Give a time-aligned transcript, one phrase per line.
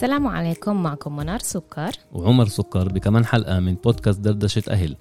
[0.00, 1.90] السلام عليكم معكم منار سكر.
[2.12, 4.96] وعمر سكر بكمان حلقة من بودكاست دردشة أهل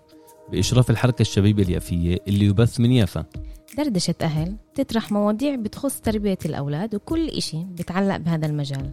[0.52, 3.26] بإشراف الحركة الشبيبة اليافية اللي يبث من يافا.
[3.78, 8.92] دردشة أهل تطرح مواضيع بتخص تربية الأولاد وكل إشي بتعلق بهذا المجال.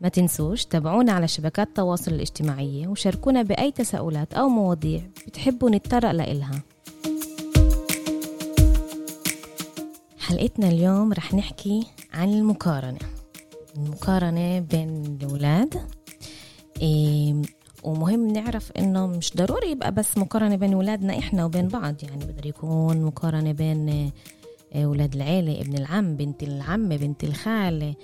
[0.00, 6.62] ما تنسوش تابعونا على شبكات التواصل الاجتماعية وشاركونا بأي تساؤلات أو مواضيع بتحبوا نتطرق لإلها.
[10.18, 13.15] حلقتنا اليوم رح نحكي عن المقارنة.
[13.76, 15.88] المقارنة بين الأولاد.
[16.80, 17.42] إيه
[17.82, 21.94] ومهم نعرف إنه مش ضروري يبقى بس مقارنة بين ولادنا إحنا وبين بعض.
[22.02, 24.12] يعني بقدر يكون مقارنة بين
[24.74, 27.94] أولاد العيلة ابن العم بنت العمة بنت الخالة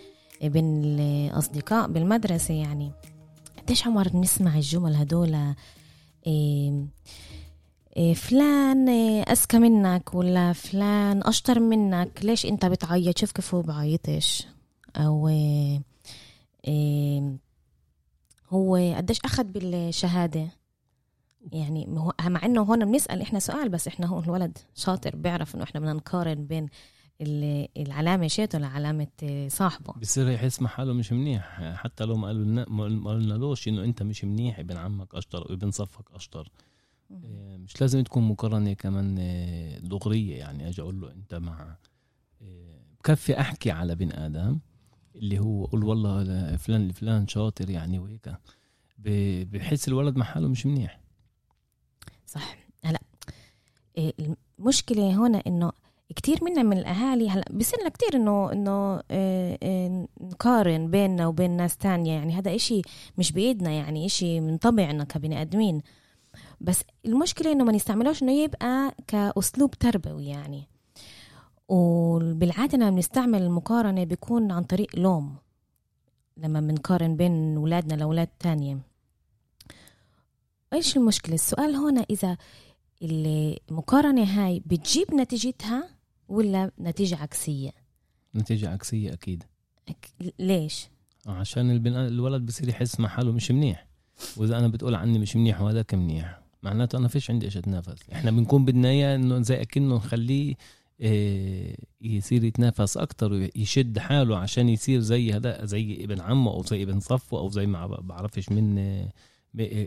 [0.43, 2.55] بين الأصدقاء بالمدرسة.
[2.55, 2.93] يعني
[3.63, 5.55] قديش عمر بنسمع الجمل هدول؟
[6.27, 6.87] إيه
[7.97, 8.89] إيه فلان
[9.29, 14.47] أذكى منك ولا فلان أشطر منك؟ ليش أنت بتعيط؟ شوف كيف هو بعيطش.
[14.97, 15.83] أو إيه
[18.49, 20.49] هو قديش أخذ بالشهادة؟
[21.53, 21.87] يعني
[22.27, 25.93] مع إنه هون بنسأل إحنا سؤال بس إحنا هون الولد شاطر بيعرف إنه إحنا بدنا
[25.93, 26.69] نقارن بين
[27.77, 29.07] العلامة شيته لعلامة
[29.49, 29.93] صاحبه.
[29.93, 31.73] بصير يحس مع حاله مش منيح.
[31.75, 35.71] حتى لو ما قالوا لنا ما قلنالوش إنه أنت مش منيح ابن عمك أشطر وابن
[35.71, 36.51] صفك أشطر.
[37.57, 39.15] مش لازم تكون مقارنة كمان
[39.83, 41.77] دغرية يعني أجي أقول له أنت مع
[43.01, 44.59] بكفي أحكي على بن آدم.
[45.15, 48.35] اللي هو قول والله فلان لفلان شاطر يعني وهيك.
[49.53, 51.01] بحس الولد مع حاله مش منيح.
[52.27, 52.57] صح.
[52.85, 53.01] هلا
[53.99, 55.73] المشكلة هنا إنه
[56.17, 59.03] كتير منا من الأهالي هلا بصير كتير إنه إنه
[60.21, 62.13] نقارن بيننا وبين ناس تانية.
[62.13, 62.83] يعني هذا إشي
[63.19, 65.83] مش بإيدنا يعني إشي من طبعنا كبني آدمين.
[66.61, 70.69] بس المشكلة إنه ما نستعملوش إنه يبقى كأسلوب تربوي يعني.
[71.73, 75.37] وبالعادة لما بنستعمل المقارنة بيكون عن طريق لوم
[76.37, 78.79] لما بنقارن بين ولادنا لأولاد تانية.
[80.73, 82.37] إيش المشكلة؟ السؤال هنا إذا
[83.03, 85.89] المقارنة هاي بتجيب نتيجتها
[86.29, 87.71] ولا نتيجة عكسية؟
[88.35, 89.45] نتيجة عكسية أكيد.
[89.89, 90.09] أك...
[90.39, 90.89] ليش؟
[91.27, 93.87] عشان البناء الولد بصير يحس مع حاله مش منيح.
[94.37, 98.11] وإذا أنا بتقول عني مش منيح وهذاك منيح معناته أنا فيش عندي إيش أتنافس.
[98.13, 100.55] إحنا بنكون بدنا إياه إنه زي أكنه نخليه
[102.01, 107.01] يصير يتنافس أكتر ويشد حاله عشان يصير زي هذا زي ابن عمه أو زي ابن
[107.01, 108.77] صفه أو زي ما بعرفش من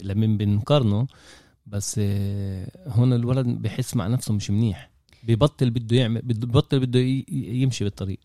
[0.03, 1.08] لمن بنقارنه
[1.66, 2.00] بس
[2.88, 4.90] هون الولد بحس مع نفسه مش منيح.
[5.24, 7.00] ببطل بده يعمل ببطل بده
[7.30, 8.20] يمشي بالطريق.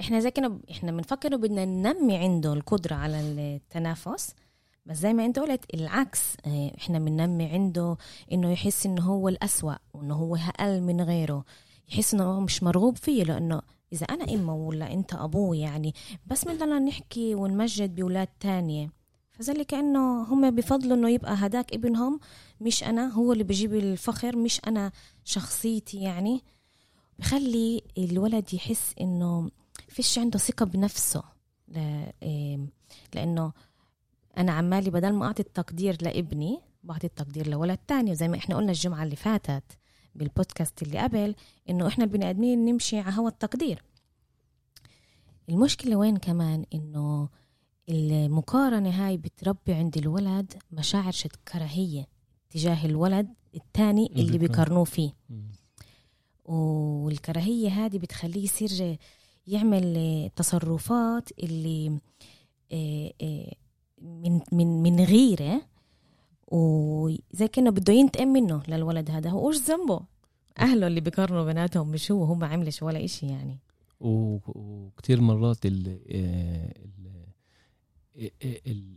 [0.00, 4.34] إحنا زي كنا إحنا بنفكر بدنا ننمي عنده القدرة على التنافس.
[4.86, 6.36] بس زي ما أنت قلت العكس
[6.78, 7.96] إحنا بننمي عنده
[8.32, 11.44] إنه يحس إنه هو الأسوأ وإنه هو أقل من غيره.
[11.88, 15.94] يحس إنه مش مرغوب فيه لأنه إذا أنا أمه ولا أنت أبوه يعني
[16.26, 18.92] بس بدنا نحكي ونمجد بولاد تانية.
[19.32, 22.20] فزي كانه هم بفضلوا إنه يبقى هداك ابنهم
[22.60, 24.92] مش أنا هو اللي بجيب الفخر مش أنا
[25.24, 26.42] شخصيتي يعني.
[27.18, 29.50] بخلي الولد يحس إنه
[29.88, 31.22] فيش عنده ثقة بنفسه.
[33.14, 33.52] لأنه
[34.38, 38.72] أنا عمالي بدل ما أعطي التقدير لابني بعطي التقدير لولد تاني زي ما إحنا قلنا
[38.72, 39.78] الجمعة اللي فاتت.
[40.16, 41.34] بالبودكاست اللي قبل
[41.70, 43.82] إنه إحنا البني آدمين نمشي على هوا التقدير.
[45.48, 47.28] المشكلة وين كمان؟ إنه
[47.88, 52.06] المقارنة هاي بتربي عند الولد مشاعر شد كراهية
[52.50, 55.12] تجاه الولد الثاني اللي بيقارنوه فيه.
[56.44, 58.98] والكراهية هذه بتخليه يصير
[59.46, 61.98] يعمل تصرفات اللي
[64.02, 65.62] من من من غيره
[66.48, 69.30] وزي كأنه بده ينتقم منه للولد هذا.
[69.30, 70.00] هو إيش ذنبه؟
[70.58, 73.58] أهله اللي بيقارنوا بيناتهم مش هو هو ما عملش ولا إشي يعني.
[74.00, 76.00] وكتير مرات ال
[78.18, 78.32] ال
[78.66, 78.96] ال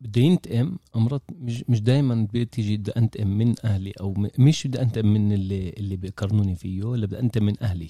[0.00, 5.06] بده ينتقم امرات مش مش دائما بتيجي بدي أنتقم من أهلي أو مش بدي أنتقم
[5.06, 7.88] من اللي اللي بيقارنوني فيه ولا بدي أنتقم من أهلي.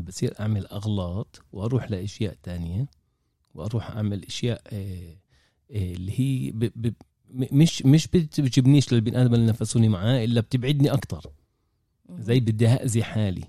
[0.00, 2.88] بصير أعمل أغلاط وأروح لأشياء تانية
[3.54, 4.62] وأروح أعمل أشياء
[5.70, 6.50] اللي هي
[7.32, 11.32] مش مش بتجيبنيش للبني آدم اللي نفسوني معاه إلا بتبعدني أكتر.
[12.18, 13.44] زي بدي اذي حالي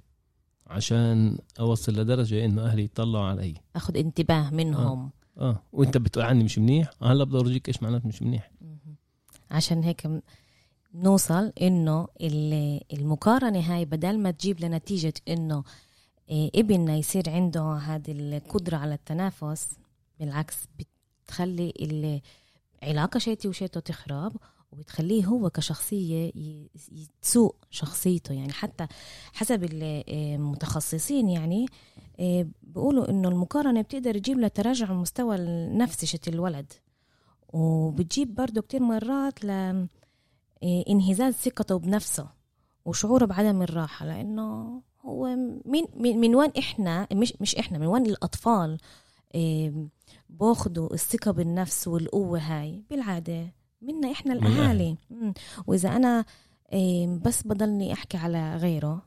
[0.67, 3.53] عشان أوصل لدرجة إنه أهلي يطلعوا علي.
[3.75, 5.11] أخذ انتباه منهم.
[5.37, 5.63] آه, آه.
[5.73, 8.51] وأنت بتقول عني مش منيح؟ هلا بدي أورجيك إيش معناته مش منيح.
[9.51, 10.09] عشان هيك
[10.95, 12.07] نوصل إنه
[12.93, 15.63] المقارنة هاي بدل ما تجيب لنتيجة إنه
[16.29, 19.67] ابننا يصير عنده هذه القدرة على التنافس
[20.19, 20.57] بالعكس
[21.27, 21.73] بتخلي
[22.83, 24.35] علاقة شيتي وشيته تخرب
[24.71, 26.31] وبتخليه هو كشخصية
[27.21, 28.33] تسوء شخصيته.
[28.33, 28.87] يعني حتى
[29.33, 31.65] حسب المتخصصين يعني
[32.63, 36.73] بيقولوا إنه المقارنة بتقدر تجيب له تراجع مستوى النفسي شت الولد.
[37.53, 39.49] وبتجيب برضه كتير مرات ل
[40.63, 42.29] إيه، انهزاز ثقته بنفسه
[42.85, 44.05] وشعوره بعدم الراحة.
[44.05, 48.77] لأنه هو من, من, وين إحنا مش, مش إحنا من وين الأطفال إيه،
[50.29, 54.33] باخدوا الثقة بالنفس والقوة هاي بالعادة منا إحنا.
[54.33, 54.97] الأهالي.
[55.67, 56.25] وإذا أنا
[56.73, 59.01] إيه، بس بضلني أحكي على غيره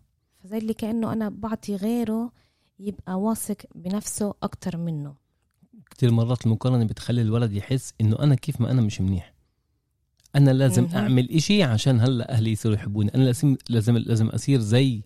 [0.45, 2.33] فزي اللي كأنه أنا بعطي غيره
[2.79, 5.15] يبقى واثق بنفسه أكتر منه
[5.91, 9.35] كتير مرات المقارنة بتخلي الولد يحس إنه أنا كيف ما أنا مش منيح
[10.37, 10.97] أنا لازم مهم.
[10.97, 15.03] أعمل إشي عشان هلأ أهلي يصيروا يحبوني أنا لازم لازم لازم أصير زي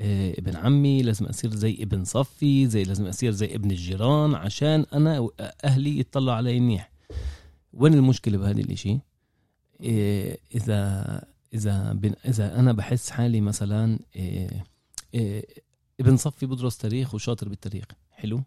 [0.00, 5.28] ابن عمي لازم أصير زي ابن صفي زي لازم أصير زي ابن الجيران عشان أنا
[5.64, 6.92] أهلي يطلعوا علي منيح.
[7.72, 8.98] وين المشكلة بهذا الإشي؟
[9.80, 11.22] إيه، إذا
[11.54, 14.66] إذا بن إذا أنا بحس حالي مثلا إيه،
[15.14, 15.46] إيه،
[16.00, 17.84] ابن صفي بدرس تاريخ وشاطر بالتاريخ.
[18.10, 18.42] حلو؟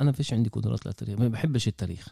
[0.00, 2.08] أنا فيش عندي قدرات للتاريخ ما بحبش التاريخ.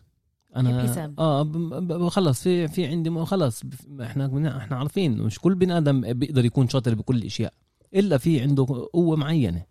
[0.57, 1.15] أنا.
[1.19, 3.63] آه خلص في في عندي خلص
[4.01, 7.55] إحنا إحنا عارفين مش كل بني آدم بيقدر يكون شاطر بكل الأشياء.
[7.95, 9.63] إلا في عنده قوة معينة.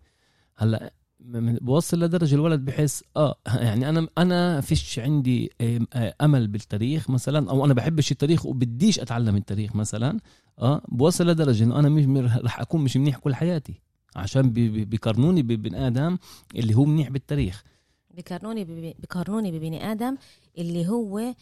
[0.56, 0.92] هلأ
[1.60, 7.64] بوصل لدرجة الولد بحس آه يعني أنا أنا فيش عندي آه، أمل بالتاريخ مثلا أو
[7.64, 10.18] أنا بحبش التاريخ وبديش أتعلم التاريخ مثلا
[10.58, 13.80] آه بوصل لدرجة إنه أنا مش رح أكون مش منيح كل حياتي.
[14.16, 16.18] عشان بي- بي- بيقارنوني ببن آدم
[16.54, 17.64] اللي هو منيح بالتاريخ.
[18.14, 18.64] بيقارنوني
[18.98, 20.16] بيقارنوني ببني آدم
[20.58, 21.34] اللي هو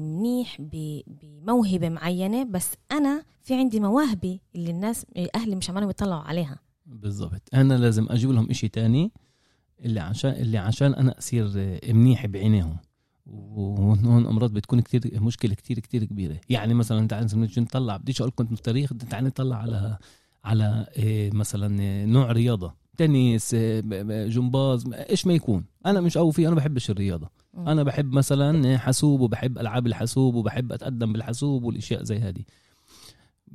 [0.00, 6.22] منيح ب- بموهبة معينة بس أنا في عندي مواهبي اللي الناس أهلي مش عمالهم يطلعوا
[6.22, 6.58] عليها.
[6.86, 7.42] بالضبط.
[7.54, 9.12] أنا لازم أجيب لهم إشي تاني
[9.84, 12.76] اللي عشان اللي عشان أنا أصير آه، منيح بعينيهم.
[13.26, 16.40] وهون هون أمراض بتكون كتير مشكلة كتير كتير كبيرة.
[16.48, 17.26] يعني مثلا تعال
[17.58, 19.98] نطلع بديش أقول كنت بالتاريخ تعال نطلع على
[20.44, 22.74] على آه، مثلا آه، نوع رياضة.
[22.96, 23.80] تنس آه،
[24.26, 25.64] جمباز إيش ما يكون.
[25.86, 27.28] أنا مش قوي فيه أنا بحبش الرياضة.
[27.54, 27.68] مم.
[27.68, 32.42] أنا بحب مثلا حاسوب وبحب ألعاب الحاسوب وبحب أتقدم بالحاسوب والأشياء زي هذه.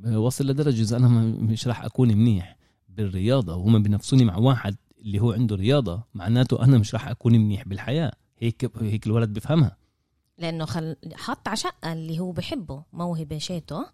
[0.06, 2.56] وصل لدرجة إذا أنا م- مش راح أكون منيح
[2.88, 7.68] بالرياضة وهم بينافسوني مع واحد اللي هو عنده رياضة معناته أنا مش راح أكون منيح
[7.68, 8.12] بالحياة.
[8.38, 9.76] هيك هيك الولد بيفهمها.
[10.40, 10.96] لأنه خل...
[11.14, 13.86] حط على شقة اللي هو بحبه موهبة شيته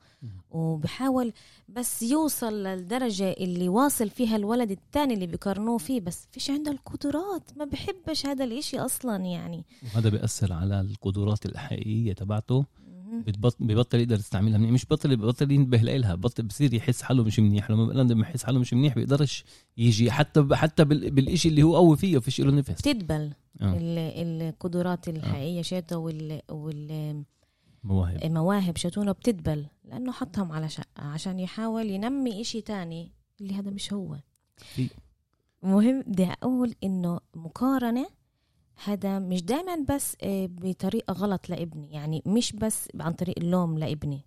[0.50, 1.32] وبحاول
[1.68, 7.50] بس يوصل للدرجة اللي واصل فيها الولد الثاني اللي بيقارنوه فيه بس فيش عنده القدرات
[7.56, 9.64] ما بحبش هذا الإشي أصلا يعني.
[9.82, 12.64] وهذا بيأثر على القدرات الحقيقية تبعته.
[13.60, 14.70] ببطل يقدر يستعملها منيح.
[14.70, 17.70] مش بطل ببطل ينتبه لها بطل بصير يحس حاله مش منيح.
[17.70, 19.44] لما لما يحس حاله مش منيح بيقدرش
[19.76, 20.10] يجي.
[20.10, 23.76] حتى حتى بال- بالإشي اللي هو قوي فيه فيش له نفس بتدبل آه.
[23.76, 26.40] ال- القدرات الحقيقية شيته وال...
[27.84, 28.22] مواهب.
[28.22, 29.66] والمواهب شتونه بتدبل.
[29.84, 34.16] لأنه حطهم على شقه عشان يحاول ينمي إشي تاني اللي هذا مش هو.
[35.62, 38.06] مهم بدي أقول إنه مقارنة
[38.84, 44.24] هذا مش دائما بس آه، بطريقة غلط لابني يعني مش بس عن طريق اللوم لابني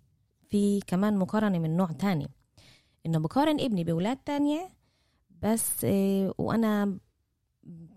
[0.48, 2.30] في كمان مقارنة من نوع تاني
[3.06, 4.68] إنه بقارن ابني بأولاد تانية
[5.42, 6.98] بس آه، وأنا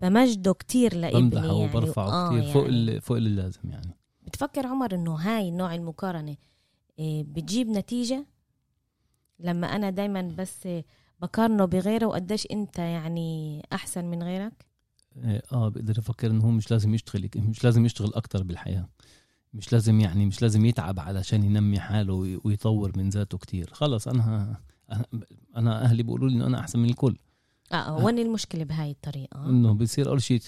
[0.00, 2.74] بمجده كتير لابني بمدحه يعني وبرفعه آه كتير فوق يعني.
[2.74, 3.96] ال- فوق اللي لازم يعني.
[4.22, 6.36] بتفكر عمر إنه هاي نوع المقارنة
[7.00, 8.26] آه، بتجيب نتيجة؟
[9.38, 10.68] لما أنا دايما بس
[11.20, 14.66] بقارنه بغيره وقديش أنت يعني أحسن من غيرك؟
[15.22, 18.88] آه آه، بقدر يفكر إنه هو مش لازم يشتغل مش لازم يشتغل أكتر بالحياة.
[19.54, 23.70] مش لازم يعني مش لازم يتعب علشان ينمي حاله وي- ويطور من ذاته كتير.
[23.72, 24.56] خلص أنا
[24.92, 25.04] أنا-
[25.56, 27.16] أنا أهلي بيقولوا لي إنه أنا أحسن من الكل.
[27.72, 30.40] آه وين المشكلة بهاي الطريقة؟ إنه بيصير أول شيء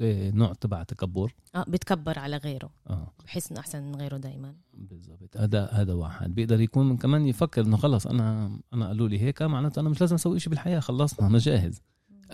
[0.00, 1.34] آه، نوع تبع تكبر.
[1.54, 2.70] آه بتكبر على غيره.
[2.90, 3.12] آه.
[3.24, 5.36] بحس إنه أحسن من غيره دائما بالضبط.
[5.36, 6.34] هذا هذا واحد.
[6.34, 10.14] بيقدر يكون كمان يفكر إنه خلص أنا أنا قالوا لي هيك معناته أنا مش لازم
[10.14, 11.82] أسوي شيء بالحياة خلصنا أنا جاهز.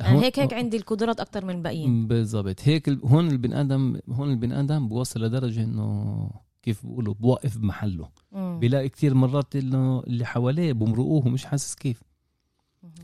[0.01, 2.07] أنا هيك هيك عندي القدرات أكتر من الباقيين.
[2.07, 2.61] بالضبط.
[2.63, 6.31] هيك هون البني آدم هون البني آدم بوصل لدرجة إنه
[6.63, 8.09] كيف بيقولوا بوقف بمحله.
[8.33, 8.59] مم.
[8.59, 12.03] بيلاقي كتير مرات إنه اللي حواليه بمرقوه ومش حاسس كيف.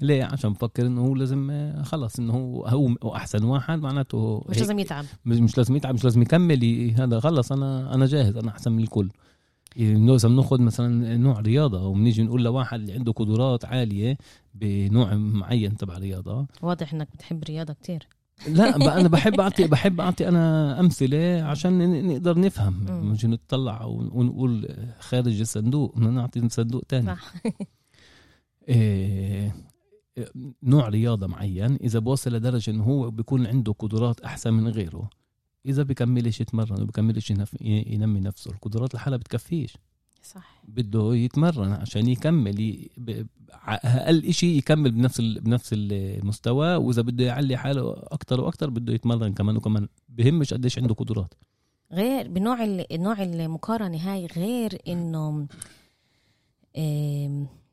[0.00, 4.58] ليه؟ عشان بفكر إنه هو لازم آه، خلص إنه هو هو أحسن واحد معناته مش
[4.58, 5.04] لازم يتعب.
[5.24, 9.10] مش لازم يتعب مش لازم يكمل هذا خلص أنا أنا جاهز أنا أحسن من الكل.
[9.76, 14.16] إذا بناخذ مثلا نوع رياضة وبنيجي نقول لواحد اللي عنده قدرات عالية
[14.54, 16.46] بنوع معين تبع رياضة.
[16.62, 18.06] واضح إنك بتحب الرياضة كتير.
[18.48, 22.86] لا أنا بحب اعطي بحب أعطي أنا أمثلة عشان نقدر نفهم.
[22.88, 23.10] مم.
[23.12, 27.06] مش نطلع ون- ونقول خارج الصندوق بدنا نعطي صندوق تاني.
[27.06, 27.32] صح.
[28.68, 29.54] إيه
[30.62, 35.10] نوع رياضة معين إذا بوصل لدرجة إنه هو بيكون عنده قدرات أحسن من غيره.
[35.66, 39.76] إذا بكملش يتمرن وبكملش ينمي نفسه القدرات لحالها بتكفيش.
[40.22, 40.62] صح.
[40.68, 42.90] بده يتمرن عشان يكمل ي...
[42.96, 43.26] ب...
[43.52, 45.40] أقل إشي يكمل بنفس ال...
[45.40, 50.94] بنفس المستوى وإذا بده يعلي حاله أكتر وأكتر بده يتمرن كمان وكمان بهمش قديش عنده
[50.94, 51.34] قدرات.
[51.92, 55.46] غير بنوع ال- نوع المقارنة هاي غير إنه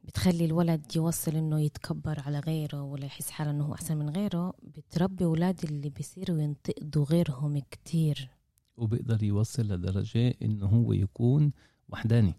[0.08, 4.54] بتخلي الولد يوصل إنه يتكبر على غيره ولا يحس حاله إنه هو أحسن من غيره
[4.64, 8.30] بتربي أولاد اللي بيصيروا ينتقدوا غيرهم كتير.
[8.78, 11.52] وبيقدر يوصل لدرجة إنه هو يكون
[11.90, 12.34] وحداني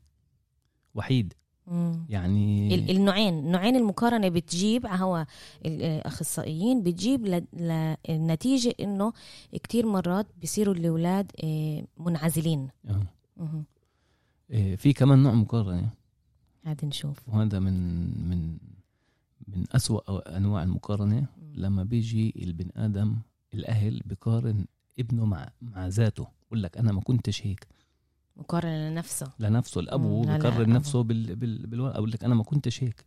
[0.94, 1.34] وحيد.
[1.66, 2.06] مم.
[2.08, 5.26] يعني ال- النوعين نوعين المقارنة بتجيب هو
[5.66, 7.46] الأخصائيين بتجيب ل-
[8.08, 9.12] للنتيجة إنه
[9.52, 12.68] كتير مرات بيصيروا الأولاد آه، منعزلين.
[14.50, 15.90] إيه، في كمان نوع مقارنة.
[16.70, 17.74] هذا نشوف وهذا من
[18.28, 18.58] من
[19.48, 21.26] من أسوأ أنواع المقارنة.
[21.54, 23.16] لما بيجي البن آدم
[23.54, 24.66] الأهل بقارن
[24.98, 26.26] ابنه مع مع ذاته.
[26.46, 27.66] بقول لك أنا ما كنتش هيك.
[28.36, 29.32] مقارنة لنفسه.
[29.38, 30.72] لنفسه بقرر أبو.
[30.72, 31.94] نفسه بال بال بالولد.
[31.94, 33.04] أقول لك أنا ما كنتش هيك.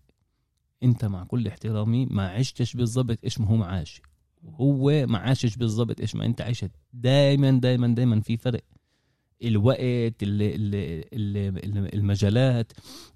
[0.84, 4.02] أنت مع كل احترامي ما عشتش بالضبط إيش ما هو ما عاش
[4.44, 8.64] وهو ما عاشش بالضبط إيش ما أنت عشت دايما دايما دايما في فرق.
[9.44, 9.80] الوقت
[10.24, 12.72] ال- ال- ال- المجالات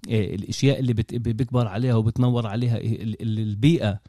[0.08, 4.00] إيه، الأشياء اللي بيكبر عليها وبتنور عليها ال- ال- البيئة.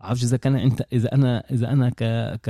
[0.00, 2.02] بعرفش إذا كان أنت إذا أنا إذا أنا ك
[2.42, 2.48] ك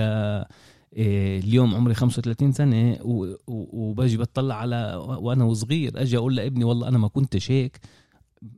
[0.97, 2.99] إيه، اليوم عمري 35 سنة
[3.47, 7.81] وباجي بطلع على وأنا وصغير أجي أقول لابني والله أنا ما كنتش هيك.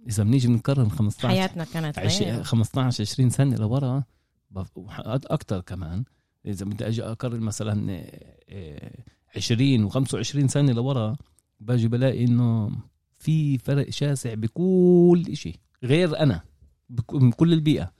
[0.09, 2.23] إذا بنيجي بنقارن 15 حياتنا كانت عش...
[2.23, 2.43] غير.
[2.43, 4.05] 15 20 سنة لورا
[4.57, 6.05] أكثر كمان.
[6.47, 7.91] إذا بدي أجي أقارن مثلا
[8.49, 8.93] إيه،
[9.37, 11.17] 20 و25 سنة لورا
[11.61, 12.71] باجي بلاقي إنه
[13.19, 16.41] في فرق شاسع بكل شيء غير أنا
[16.91, 17.93] بك- بكل البيئة.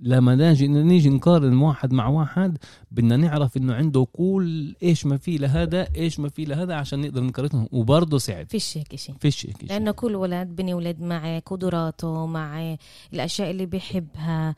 [0.00, 2.58] لما نجي نيجي نقارن واحد مع واحد
[2.90, 7.22] بدنا نعرف إنه عنده كل إيش ما في لهذا إيش ما في لهذا عشان نقدر
[7.22, 9.68] نقارنهم وبرضه صعب فيش هيك شيء فيش هيك شيء.
[9.68, 12.76] لأنه كل ولد بني ولد مع قدراته مع
[13.12, 14.54] الأشياء اللي بيحبها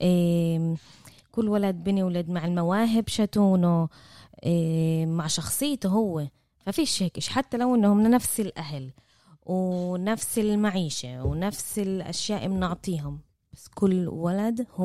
[0.00, 0.74] إيه،
[1.32, 3.88] كل ولد بني ولد مع المواهب شتونه.
[5.06, 6.28] مع شخصيته هو
[6.58, 7.20] ففيش هيك.
[7.24, 8.92] حتى لو إنهم من نفس الأهل
[9.42, 13.20] ونفس المعيشة ونفس الأشياء بنعطيهم
[13.52, 14.84] بس كل ولد هو.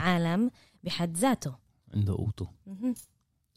[0.00, 0.50] عالم
[0.84, 1.54] بحد ذاته
[1.94, 2.48] عنده قوته.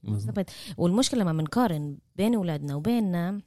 [0.03, 0.49] بالضبط.
[0.77, 3.41] والمشكلة لما بنقارن بين أولادنا وبيننا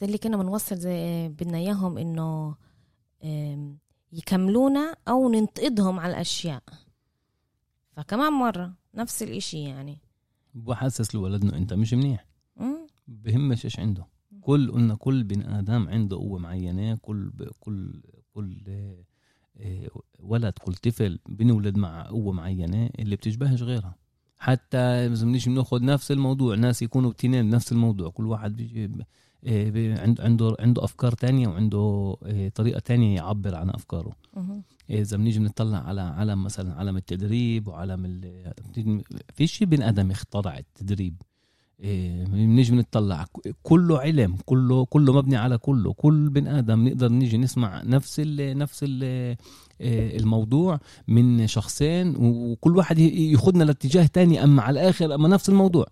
[0.00, 2.56] زي اللي كنا بنوصل زي بدنا إياهم إنه
[3.24, 3.78] آم،
[4.12, 6.62] يكملونا أو ننتقدهم على الأشياء
[7.92, 9.98] فكمان مرة نفس الإشي يعني
[10.54, 12.26] بحسس الولد إنه أنت مش منيح.
[13.08, 14.06] بهمش إيش عنده.
[14.40, 16.94] كل قلنا كل بني آدم عنده قوة معينة.
[16.94, 18.02] كل كل
[18.34, 19.04] كل آه،
[19.60, 19.88] آه،
[20.20, 23.94] ولد كل طفل بنولد مع قوة معينة اللي بتشبهش غيرها.
[24.38, 28.10] حتى بنيجي بناخذ نفس الموضوع ناس يكونوا بتنين نفس الموضوع.
[28.10, 29.04] كل واحد بيجي ب- بي-
[29.46, 34.62] عنده عنده عنده أفكار تانية وعنده آه، طريقة تانية يعبر عن أفكاره مهم.
[34.90, 38.52] إذا بنيجي بنطلع على عالم مثلا عالم التدريب وعالم ال...
[39.34, 41.22] في شيء بني آدم اخترع التدريب
[42.28, 43.26] بنيجي بنطلع
[43.62, 48.58] كله علم كله كله مبني على كله كل بني آدم نقدر نيجي نسمع نفس ال
[48.58, 49.36] نفس ال
[50.20, 55.86] الموضوع من شخصين وكل واحد ياخذنا لاتجاه تاني أما على الآخر أما نفس الموضوع.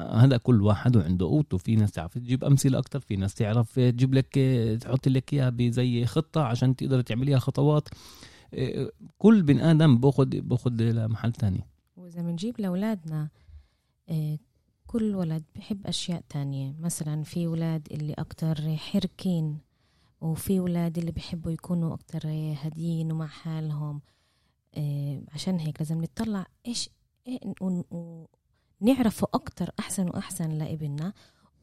[0.00, 4.14] هذا كل واحد وعنده قوته في ناس تعرف تجيب أمثلة أكتر في ناس تعرف تجيب
[4.14, 4.38] لك
[4.80, 7.88] تحط لك إياها بزي خطة عشان تقدر تعمليها خطوات.
[8.54, 11.64] إيه، كل بن آدم بأخذ بأخذ لمحل تاني.
[11.96, 13.28] وإذا بنجيب لأولادنا
[14.08, 14.38] آه،
[14.86, 16.74] كل ولد بحب أشياء تانية.
[16.80, 19.58] مثلا في ولاد اللي أكتر حركين
[20.20, 22.28] وفي ولاد اللي بيحبوا يكونوا أكتر
[22.62, 24.00] هاديين ومع حالهم.
[24.74, 26.90] آه، عشان هيك لازم نطلع إيش
[28.80, 31.12] ونعرفه أكتر أحسن وأحسن لابننا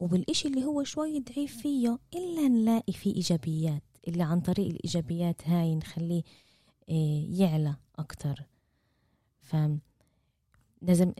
[0.00, 5.74] وبالإشي اللي هو شوي ضعيف فيه إلا نلاقي فيه إيجابيات اللي عن طريق الإيجابيات هاي
[5.74, 6.22] نخليه
[6.90, 8.46] آه، يعلى أكتر.
[9.40, 9.56] ف
[10.82, 11.12] لازم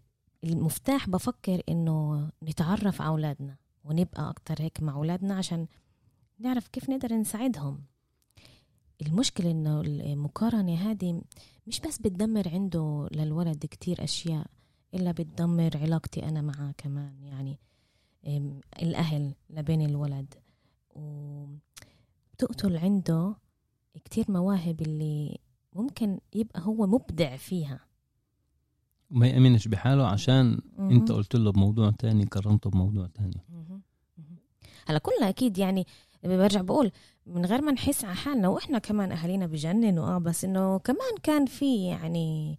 [0.44, 5.66] المفتاح بفكر إنه نتعرف على أولادنا ونبقى أكتر هيك مع أولادنا عشان
[6.38, 7.84] نعرف كيف نقدر نساعدهم.
[9.02, 11.22] المشكلة إنه المقارنة هذه
[11.66, 14.46] مش بس بتدمر عنده للولد كتير أشياء
[14.96, 17.58] إلا بتدمر علاقتي أنا معاه كمان يعني
[18.82, 20.34] الأهل لبين الولد
[20.94, 23.34] وبتقتل عنده
[24.04, 25.38] كتير مواهب اللي
[25.72, 27.80] ممكن يبقى هو مبدع فيها
[29.10, 30.90] ما يأمنش بحاله عشان مهم.
[30.90, 33.40] أنت قلت له بموضوع تاني قرنته بموضوع تاني.
[34.86, 35.86] هلا كلنا أكيد يعني
[36.24, 36.92] برجع بقول
[37.26, 41.46] من غير ما نحس على حالنا وإحنا كمان أهالينا بجننوا آه بس إنه كمان كان
[41.46, 42.58] في يعني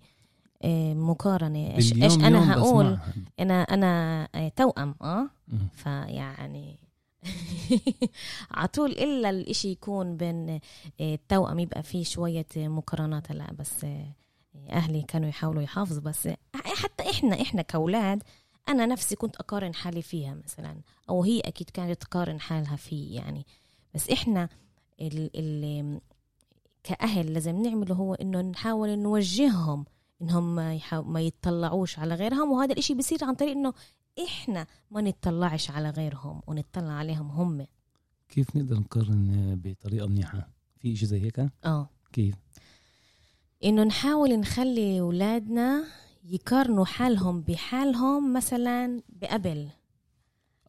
[0.93, 3.13] مقارنة إيش إيش أنا هقول بسمعها.
[3.39, 5.29] أنا أنا آه، توأم آه.
[5.73, 6.79] فيعني
[8.51, 10.59] على طول إلا الإشي يكون بين آه،
[11.01, 14.13] التوأم يبقى فيه شوية مقارنات لا بس آه،
[14.69, 18.23] أهلي كانوا يحاولوا يحافظوا بس آه، حتى إحنا إحنا كأولاد
[18.69, 20.77] أنا نفسي كنت أقارن حالي فيها مثلا
[21.09, 23.45] أو هي أكيد كانت تقارن حالها فيه يعني
[23.93, 24.49] بس إحنا
[25.01, 25.99] ال ال
[26.83, 29.85] كأهل لازم نعمله هو إنه نحاول نوجههم
[30.21, 33.73] إنهم ما, ما يتطلعوش على غيرهم وهذا الإشي بيصير عن طريق إنه
[34.25, 37.65] إحنا ما نتطلعش على غيرهم ونتطلع عليهم هم.
[38.29, 41.89] كيف نقدر نقارن بطريقة منيحة؟ في شيء زي هيك؟ آه.
[42.13, 42.35] كيف؟
[43.63, 45.83] إنه نحاول نخلي أولادنا
[46.23, 49.69] يقارنوا حالهم بحالهم مثلا بقبل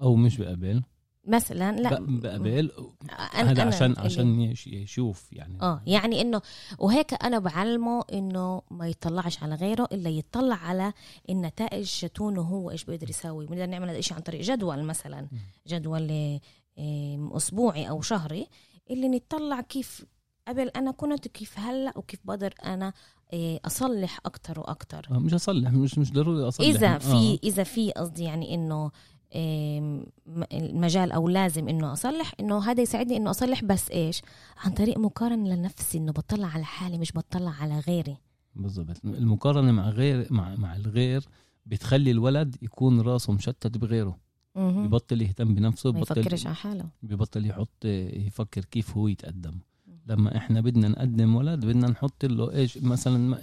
[0.02, 0.82] أو مش بقبل
[1.26, 1.90] مثلا لا.
[2.00, 5.62] بقبل أنا- هذا أنا عشان اللي- عشان يش- يشوف يعني.
[5.62, 6.40] آه يعني انه
[6.78, 10.92] وهيك أنا بعلمه إنه ما يطلعش على غيره إلا يطلع على
[11.30, 15.28] النتائج شتونه هو إيش بيقدر يسوي بنقدر نعمل هذا الشيء عن طريق جدول مثلا.
[15.66, 16.40] جدول آه،
[16.78, 18.46] آه، أسبوعي أو شهري
[18.90, 20.06] اللي نطلع كيف
[20.48, 22.92] قبل أنا كنت كيف هلأ وكيف بقدر أنا
[23.32, 25.06] آه، أصلح أكتر وأكتر.
[25.10, 26.66] آه، مش أصلح مش مش ضروري أصلح.
[26.66, 26.98] إذا آه.
[26.98, 28.90] في إذا في قصدي يعني إنه
[29.36, 34.22] آم، م- المجال أو لازم إنه أصلح إنه هذا يساعدني إنه أصلح بس إيش؟
[34.64, 38.16] عن طريق مقارنة لنفسي إنه بطلع على حالي مش بطلع على غيري.
[38.54, 38.96] بالضبط.
[39.04, 41.24] المقارنة مع غير مع مع الغير
[41.66, 44.18] بتخلي الولد يكون راسه مشتت بغيره.
[44.56, 44.88] مهم.
[44.88, 46.84] ببطل يهتم بنفسه ما ببطل يفكرش على حاله.
[47.02, 49.58] ببطل يحط يفكر كيف هو يتقدم.
[50.06, 53.38] لما إحنا بدنا نقدم ولد بدنا نحط له إيش؟ مثلا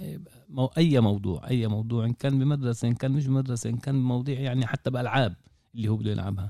[0.48, 4.40] مو أي موضوع أي موضوع إن كان بمدرسة إن كان مش بمدرسة إن كان بمواضيع
[4.40, 5.34] يعني حتى بالعاب.
[5.76, 6.48] اللي هو بده يلعبها.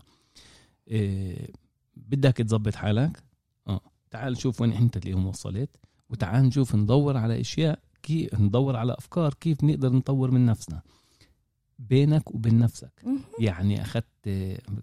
[0.89, 1.51] إيه
[1.97, 3.23] بدك تظبط حالك.
[3.69, 3.81] آه
[4.11, 5.71] تعال شوف وين انت اليوم وصلت
[6.11, 10.83] وتعال نشوف ندور على أشياء كيف ندور على أفكار كيف نقدر نطور من نفسنا.
[11.79, 13.03] بينك وبين نفسك.
[13.41, 14.29] يعني أخذت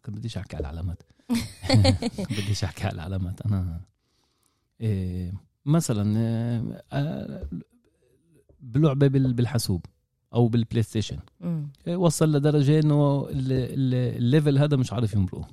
[0.05, 1.03] كنت بديش أحكي على العلامات.
[2.37, 3.41] بديش أحكي على العلامات.
[3.41, 3.81] أنا
[4.81, 5.33] إيه
[5.65, 7.47] مثلا إيه، آه،
[8.59, 9.85] بلعبة بال- بالحاسوب.
[10.33, 11.67] أو بال PlayStation مم.
[11.87, 15.47] إيه، وصل لدرجة إنه ال- ال- ال level هذا مش عارف يمرقه.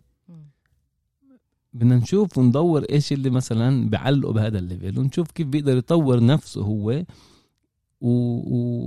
[1.72, 6.62] بدنا نشوف وندور إيش اللي مثلا بعلقه بهذا ال level ونشوف كيف بيقدر يطور نفسه
[6.62, 7.04] هو و...
[8.00, 8.10] و...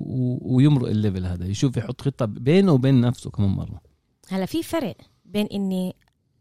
[0.08, 0.40] و...
[0.56, 3.82] ويمرق ال level هذا يشوف يحط خطة بينه وبين نفسه كمان مرة.
[4.30, 5.96] هلا في فرق بين إني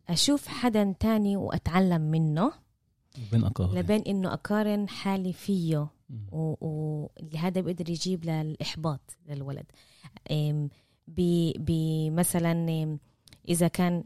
[0.08, 2.52] أشوف حدا تاني وأتعلم منه
[3.28, 3.78] وبين أقارن.
[3.78, 5.88] لبين إنه أقارن حالي فيه.
[6.32, 9.66] واللي هذا بيقدر يجيب للإحباط للولد.
[11.58, 12.98] بمثلا
[13.48, 14.04] إذا كان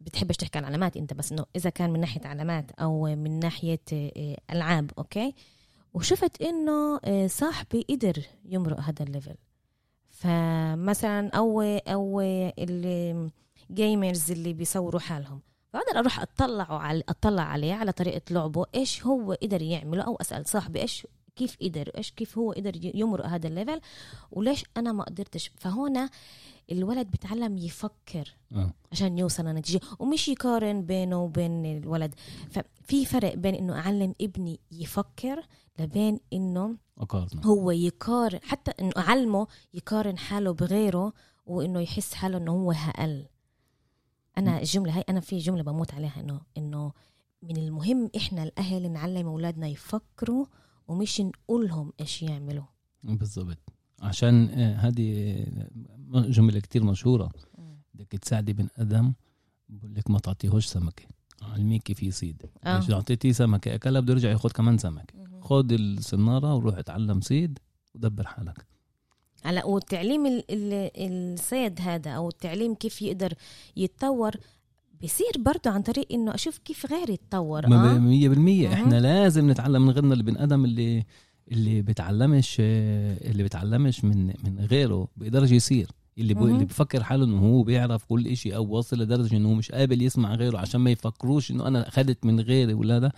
[0.00, 3.80] بتحبش تحكي عن علامات أنت بس إنه إذا كان من ناحية علامات أو من ناحية
[3.92, 5.34] أه، ألعاب okay؟
[5.94, 9.34] وشفت أه، صاحبي قدر يمرق هذا ال level.
[10.10, 12.20] فمثلا أو أو
[13.70, 15.40] ال gamers اللي بيصوروا حالهم
[15.72, 20.46] فأقدر أروح أطلع على أطلع عليه على طريقة لعبه إيش هو قدر يعمله أو أسأل
[20.46, 23.80] صاحبي إيش كيف قدر إيش كيف هو قدر يمرق هذا ال level
[24.30, 25.50] وليش أنا ما قدرتش.
[25.56, 26.10] فهنا
[26.72, 28.72] الولد بيتعلم يفكر آه.
[28.92, 32.14] عشان يوصل لنتيجة ومش يقارن بينه وبين الولد.
[32.50, 35.46] ففي فرق بين إنه أعلم ابني يفكر
[35.78, 41.12] لبين إنه اقارن هو يقارن حتى إنه أعلمه يقارن حاله بغيره
[41.46, 43.26] وإنه يحس حاله إنه هو أقل.
[44.38, 46.92] أنا الجملة هاي أنا في جملة بموت عليها إنه إنه
[47.42, 50.46] من المهم إحنا الأهل نعلم أولادنا يفكروا
[50.88, 52.64] ومش نقولهم إيش يعملوا.
[53.02, 53.58] بالضبط.
[54.00, 55.32] عشان آه، هذه
[56.14, 57.30] آه، جملة كتير مشهورة.
[57.94, 59.12] بدك تساعدي بن آدم
[59.68, 61.02] بقول لك ما تعطيهوش سمكة.
[61.42, 62.42] علميه كيف يصيد.
[62.64, 62.82] آه.
[62.92, 67.58] اعطيتيه سمكة اكلها بده يرجع ياخذ كمان سمك خذ السناره وروح اتعلم صيد
[67.94, 68.66] ودبر حالك.
[69.44, 70.90] هلا والتعليم ال- ال-
[71.34, 73.32] الصيد هذا أو التعليم كيف يقدر
[73.76, 74.32] يتطور
[75.02, 78.68] بصير برضه عن طريق إنه أشوف كيف غيري يتطور آه ب- مية بالمية.
[78.68, 78.72] مهم.
[78.76, 81.04] إحنا لازم نتعلم من غيرنا البن آدم اللي
[81.52, 85.90] اللي بتعلمش اللي بتعلمش من من غيره بيقدرش يصير.
[86.18, 86.54] اللي مهم.
[86.54, 90.02] اللي بفكر حاله إنه هو بيعرف كل إشي أو واصل لدرجة إنه هو مش قابل
[90.02, 93.12] يسمع غيره عشان ما يفكروش إنه أنا اخذت من غيري ولا ده.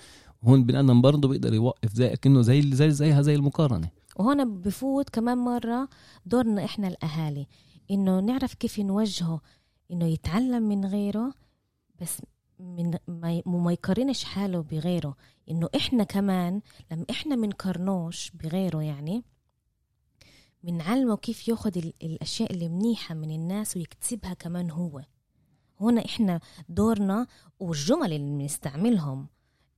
[0.44, 3.88] هون بن آدم برضه بيقدر يوقف زي كأنه زي زي زيها زي المقارنة.
[4.16, 5.88] وهنا بفوت كمان مرة
[6.26, 7.46] دورنا إحنا الأهالي
[7.90, 9.40] إنه نعرف كيف نوجهه
[9.90, 11.32] إنه يتعلم من غيره
[12.00, 12.22] بس
[12.58, 12.98] من
[13.46, 15.16] ما يقارنش حاله بغيره.
[15.50, 16.60] إنه إحنا كمان
[16.92, 19.24] لما إحنا منقارنوش بغيره يعني
[20.62, 25.02] بنعلمه كيف ياخد ال- الأشياء اللي منيحة من الناس ويكتسبها كمان هو.
[25.80, 27.26] هنا إحنا دورنا
[27.60, 29.28] والجمل اللي بنستعملهم.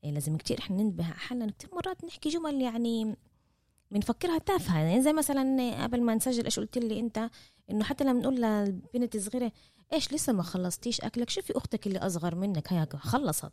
[0.04, 3.16] إيه لازم كتير إحنا ننتبه حالنا كتير مرات نحكي جمل يعني
[3.90, 4.78] بنفكرها تافهة.
[4.78, 7.30] يعني زي مثلا قبل ما نسجل إيش قلت لي أنت
[7.70, 9.52] إنه حتى لما نقول للبنت الصغيرة
[9.92, 13.52] إيش لسه ما خلصتيش أكلك؟ شوفي أختك اللي أصغر منك هي خلصت.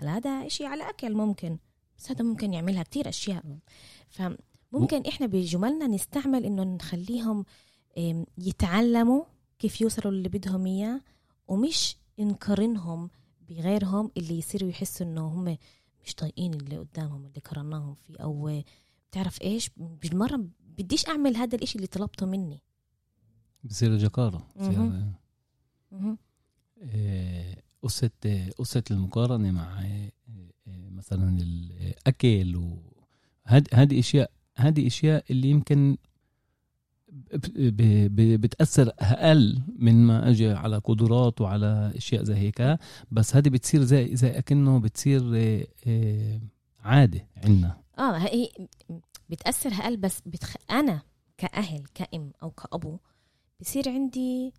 [0.00, 1.58] هذا إشي على أكل ممكن
[1.98, 3.58] بس هذا ممكن يعملها كتير أشياء.
[4.08, 7.44] فممكن إحنا بجملنا نستعمل إنه نخليهم
[8.38, 9.24] يتعلموا
[9.58, 11.00] كيف يوصلوا اللي بدهم إياه
[11.48, 13.10] ومش نقارنهم
[13.48, 15.56] بغيرهم اللي يصيروا يحسوا إنه هم
[16.04, 18.62] مش طايقين اللي قدامهم اللي قررناهم فيه أو
[19.10, 22.62] بتعرف إيش؟ بالمرة بديش أعمل هذا الإشي اللي طلبته مني.
[23.64, 24.46] بصير جكارة
[25.92, 26.18] مهم.
[26.82, 28.10] آه، قصة
[28.58, 30.10] قصة المقارنة مع آه،
[30.68, 35.96] آه، مثلا الأكل وهذه هذه أشياء هذه أشياء اللي يمكن
[37.32, 42.78] ب- ب- بتأثر أقل من ما أجي على قدرات وعلى أشياء زي هيك
[43.10, 45.22] بس هذه بتصير زي زي أكنه بتصير
[46.80, 48.48] عادة عندنا آه هي
[49.30, 50.56] بتأثر هقل بس بتخ...
[50.70, 51.02] أنا
[51.38, 52.98] كأهل كأم أو كأبو
[53.60, 54.52] بصير عندي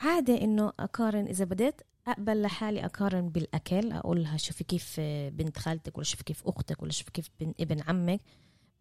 [0.00, 5.00] عادة إنه اقارن إذا بديت أقبل لحالي أقارن بالأكل أقول لها شوفي كيف
[5.32, 8.20] بنت خالتك ولا شوفي كيف أختك ولا شوفي كيف بن ابن عمك.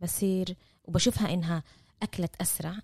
[0.01, 1.63] بصير وبشوفها إنها
[2.03, 2.75] أكلت أسرع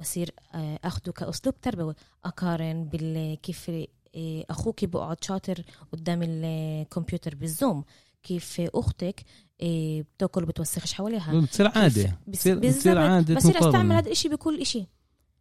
[0.00, 1.94] بصير آه، اخده كأسلوب تربوي.
[2.24, 7.84] أقارن بال كيف آه، أخوك بقعد شاطر قدام الكمبيوتر بالزوم.
[8.22, 9.22] كيف أختك
[9.62, 11.40] آه، بتأكل وبتوسخش حواليها.
[11.40, 12.18] بتصير عادة.
[12.28, 13.92] بس- بتصير عادة بصير أستعمل.
[13.96, 14.62] هذا الإشي بكل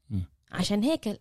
[0.10, 0.24] مم.
[0.52, 1.20] عشان هيك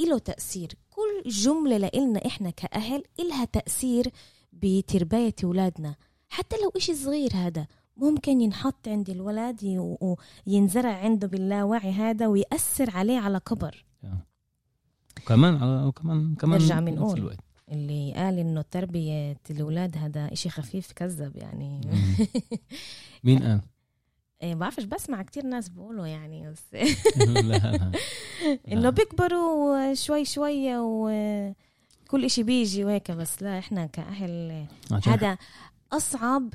[0.00, 4.08] إله تأثير كل جملة لإلنا إحنا كأهل إلها تأثير
[4.52, 5.94] بتربية أولادنا
[6.28, 9.60] حتى لو إشي صغير هذا ممكن ينحط عند الولد
[10.46, 13.84] وينزرع عنده باللاوعي هذا ويأثر عليه على كبر
[15.22, 17.18] وكمان على وكمان كمان نرجع بنقول.
[17.18, 17.38] الوقت.
[17.68, 21.80] اللي قال إنه تربية الأولاد هذا إشي خفيف كذب يعني.
[23.24, 23.60] مين قال؟
[24.42, 26.64] إيه بعرفش بسمع كتير ناس بيقولوا يعني بس
[28.72, 35.38] إنه بيكبروا شوي شوي وكل إشي بيجي وهيك بس لا إحنا كأهل عشان هذا
[35.92, 36.54] أصعب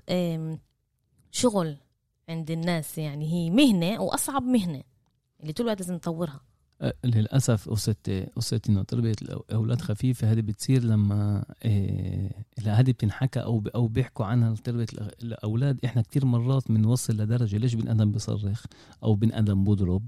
[1.31, 1.77] شغل
[2.29, 4.83] عند الناس يعني هي مهنة وأصعب مهنة
[5.41, 6.41] اللي طول الوقت لازم نطورها
[6.81, 7.95] أه، للأسف قصه
[8.35, 10.31] قصه إنه تربية الأولاد خفيفة.
[10.31, 12.31] هذه بتصير لما إيه
[12.65, 17.57] هذه بتنحكى أو ب- أو بيحكوا عنها تربيه الأ- الأولاد إحنا كتير مرات بنوصل لدرجة
[17.57, 18.65] ليش بن آدم بيصرخ
[19.03, 20.03] أو بن آدم بضرب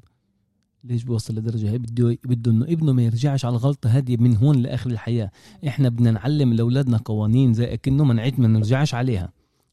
[0.84, 4.56] ليش بيوصل لدرجة هي بده بده إنه ابنه ما يرجعش على الغلطة هذه من هون
[4.62, 5.32] لآخر الحياة.
[5.68, 9.30] إحنا بدنا نعلم لأولادنا قوانين زي كانه منعت ما نرجعش عليها.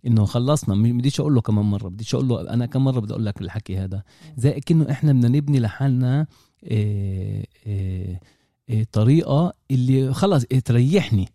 [0.06, 0.74] إنه خلصنا.
[0.74, 3.40] م- بديش أقول له كمان مرة بديش أقول له أنا كم مرة بدي أقول لك
[3.40, 4.02] الحكي هذا.
[4.36, 6.26] زي كأنه إحنا بدنا نبني لحالنا
[6.64, 8.20] إيه إيه
[8.68, 11.28] إيه طريقة اللي خلص إيه تريحني.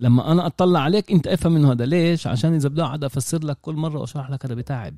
[0.00, 3.58] لما أنا أطلع عليك أنت افهم منه هذا ليش؟ عشان إذا بدي أقعد أفسر لك
[3.60, 4.96] كل مرة وأشرح لك هذا بتعب.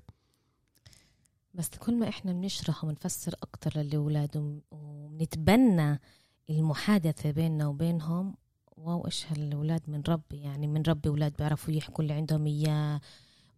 [1.55, 6.01] بس كل ما إحنا بنشرح وبنفسر أكتر للأولاد وبنتبنى
[6.51, 8.35] المحادثة بيننا وبينهم
[8.79, 13.01] واو إيش هالأولاد من ربي؟ يعني من ربي أولاد بيعرفوا يحكوا اللي عندهم إياه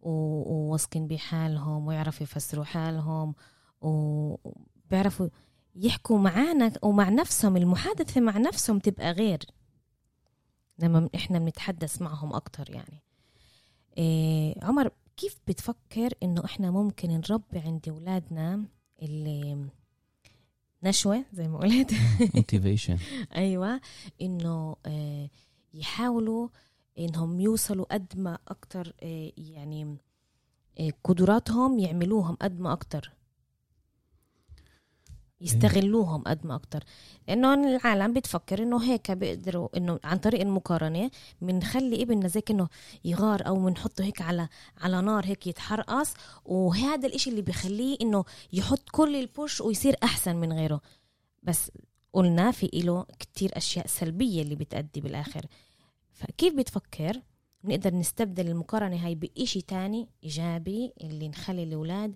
[0.02, 3.34] وواثقين بحالهم ويعرفوا يفسروا حالهم
[3.80, 5.28] وبيعرفوا
[5.76, 9.38] يحكوا معانا ومع نفسهم المحادثة مع نفسهم تبقى غير
[10.78, 13.02] لما إحنا بنتحدث معهم أكتر يعني.
[13.98, 18.64] إيه عمر كيف بتفكر إنه إحنا ممكن نربي عند أولادنا
[19.02, 19.66] اللي
[20.82, 21.90] نشوة زي ما قلت.
[22.34, 22.98] موتيفيشن
[23.36, 23.80] أيوه.
[24.22, 25.30] إنه آه،
[25.74, 26.48] يحاولوا
[26.98, 29.96] إنهم يوصلوا قد ما أكتر آه، يعني
[30.80, 33.12] آه، قدراتهم يعملوهم قد ما أكتر.
[35.40, 36.84] يستغلوهم قد ما أكتر.
[37.28, 41.10] لأنه العالم بتفكر إنه هيك بيقدروا إنه عن طريق المقارنة
[41.42, 42.68] بنخلي ابننا زي كانه
[43.04, 44.48] يغار أو بنحطه هيك على
[44.78, 46.14] على نار هيك يتحرقص.
[46.44, 50.80] وهذا الإشي اللي بيخليه إنه يحط كل البوش ويصير أحسن من غيره.
[51.42, 51.70] بس
[52.12, 55.46] قلنا في إله كتير أشياء سلبية اللي بتأدي بالآخر.
[56.12, 57.20] فكيف بتفكر
[57.64, 62.14] نقدر نستبدل المقارنة هاي بإشي تاني إيجابي اللي نخلي الأولاد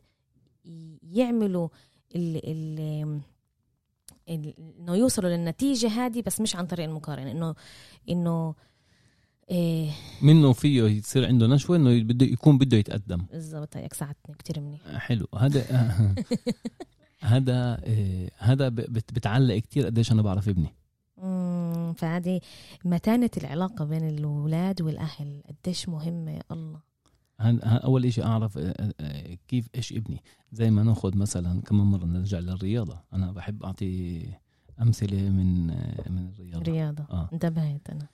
[0.67, 1.69] ي- يعملوا
[2.17, 3.21] ال ال
[4.29, 7.31] إنه يوصلوا للنتيجة هذه بس مش عن طريق المقارنة.
[7.31, 7.55] انه
[8.09, 8.55] إنه
[9.51, 9.91] إيه.
[10.23, 13.27] منه فيه يصير عنده نشوة إنه بده يكون بده يتقدم.
[13.33, 14.81] بالضبط هيك ساعدتني كتير منيح.
[14.99, 15.27] حلو.
[15.39, 15.65] هذا
[17.21, 20.75] هذا إيه، هذا ب- بت- بتعلق كتير قديش أنا بعرف ابني.
[21.95, 22.41] فهذه
[22.85, 25.43] متانة العلاقة بين الأولاد والأهل.
[25.49, 26.81] قديش مهمة الله.
[27.41, 32.39] أول إشي أعرف آه، آه، كيف إيش ابني؟ زي ما نأخذ مثلا كمان مرة نرجع
[32.39, 33.01] للرياضة.
[33.13, 34.23] أنا بحب أعطي
[34.83, 36.73] أمثلة من آه، من الرياضة.
[36.73, 37.05] رياضة.
[37.11, 37.29] آه.
[37.33, 38.07] انتبهت أنا.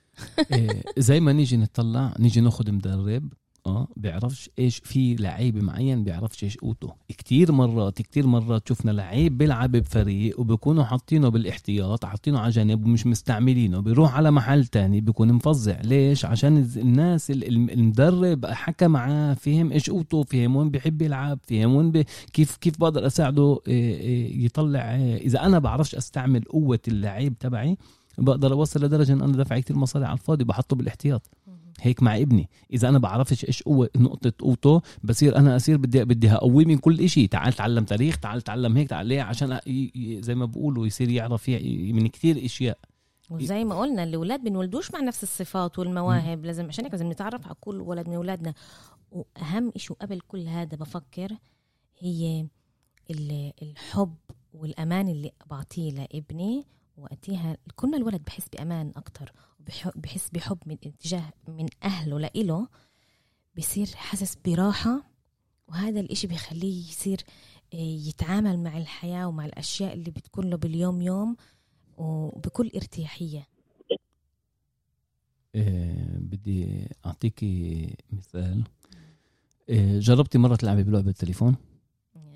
[0.53, 3.33] إيه، زي ما نيجي نطلع نيجي نأخذ مدرب.
[3.67, 9.39] آه بيعرفش إيش في لعيب معين بيعرفش إيش قوته كتير مرات كتير مرات شفنا لعيب
[9.39, 15.33] بيلعب بفريق وبيكونوا حاطينه بالاحتياط حاطينه على جنب ومش مستعملينه بيروح على محل تاني بيكون
[15.33, 15.81] مفظع.
[15.85, 21.91] ليش؟ عشان الناس المدرب حكى معاه فهم إيش قوته فهم وين بيحب يلعب فهم وين
[21.91, 24.81] بي كيف كيف بقدر أساعده يطلع
[25.17, 27.77] إذا أنا بعرفش أستعمل قوة اللعيب تبعي
[28.19, 31.23] بقدر أوصل لدرجة إن أنا دافع كتير مصاري على الفاضي بحطه بالاحتياط.
[31.83, 32.49] هيك مع ابني.
[32.73, 37.09] إذا أنا بعرفش إيش قوة نقطة قوته بصير أنا أصير بدي بدي اقويه من كل
[37.09, 39.59] شيء تعال تعلم تاريخ تعال تعلم هيك تعال ليه؟ عشان
[40.21, 41.49] زي ما بقولوا يصير يعرف
[41.93, 42.79] من كتير إشياء.
[43.31, 46.45] وزي ما قلنا الأولاد بنولدوش مع نفس الصفات والمواهب.
[46.45, 48.55] لازم عشان هيك لازم نتعرف على كل ولد من أولادنا.
[49.11, 51.33] وأهم شيء قبل كل هذا بفكر
[51.99, 52.47] هي
[53.63, 54.15] الحب
[54.53, 56.67] والأمان اللي بعطيه لابني.
[56.97, 59.33] وقتها كل ما الولد بحس بأمان أكتر.
[59.97, 62.69] بحس بحب من اتجاه من أهله لإله
[63.59, 65.03] بصير حاسس براحة
[65.69, 67.21] وهذا الإشي بيخليه يصير
[67.75, 71.37] آه، يتعامل مع الحياة ومع الأشياء اللي بتكون له باليوم يوم
[71.97, 73.47] وبكل ارتياحية
[75.55, 78.65] إيه بدي أعطيكي مثال
[79.69, 81.57] إيه جربتي مرة تلعبي بلعبة تليفون؟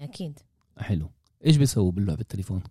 [0.01, 0.39] أكيد
[0.79, 1.11] حلو
[1.47, 2.63] إيش بيسووا بلعبة التليفون؟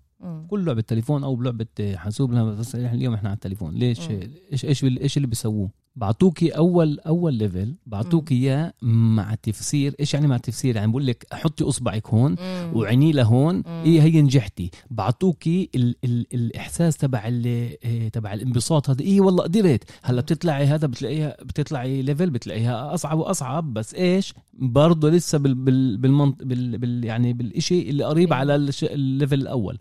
[0.48, 3.74] كل لعبة تليفون أو بلعبه حاسوب بس اليوم إحنا على التليفون.
[3.74, 4.10] ليش؟
[4.52, 9.96] إيش إيش إيش اللي بيسووه؟ بعطوكي اول أول level بعطوكي إياه مع تفسير.
[10.00, 12.36] إيش يعني مع تفسير؟ يعني بقول لك حطي إصبعك هون
[12.74, 13.64] وعيني لهون.
[13.66, 19.02] إيه هي نجحتي؟ بعطوكي ال ال الإحساس تبع إيه تبع الانبساط هذا.
[19.02, 19.84] إيه والله قدرت.
[20.04, 23.74] هلأ بتطلعي هذا بتلاقيها بتطلعي level بتلاقيها أصعب وأصعب.
[23.74, 28.93] بس إيش؟ برضه لسه بال بال بالمنط بال, بال يعني بالشيء اللي قريب على ال
[28.93, 29.78] level الأول.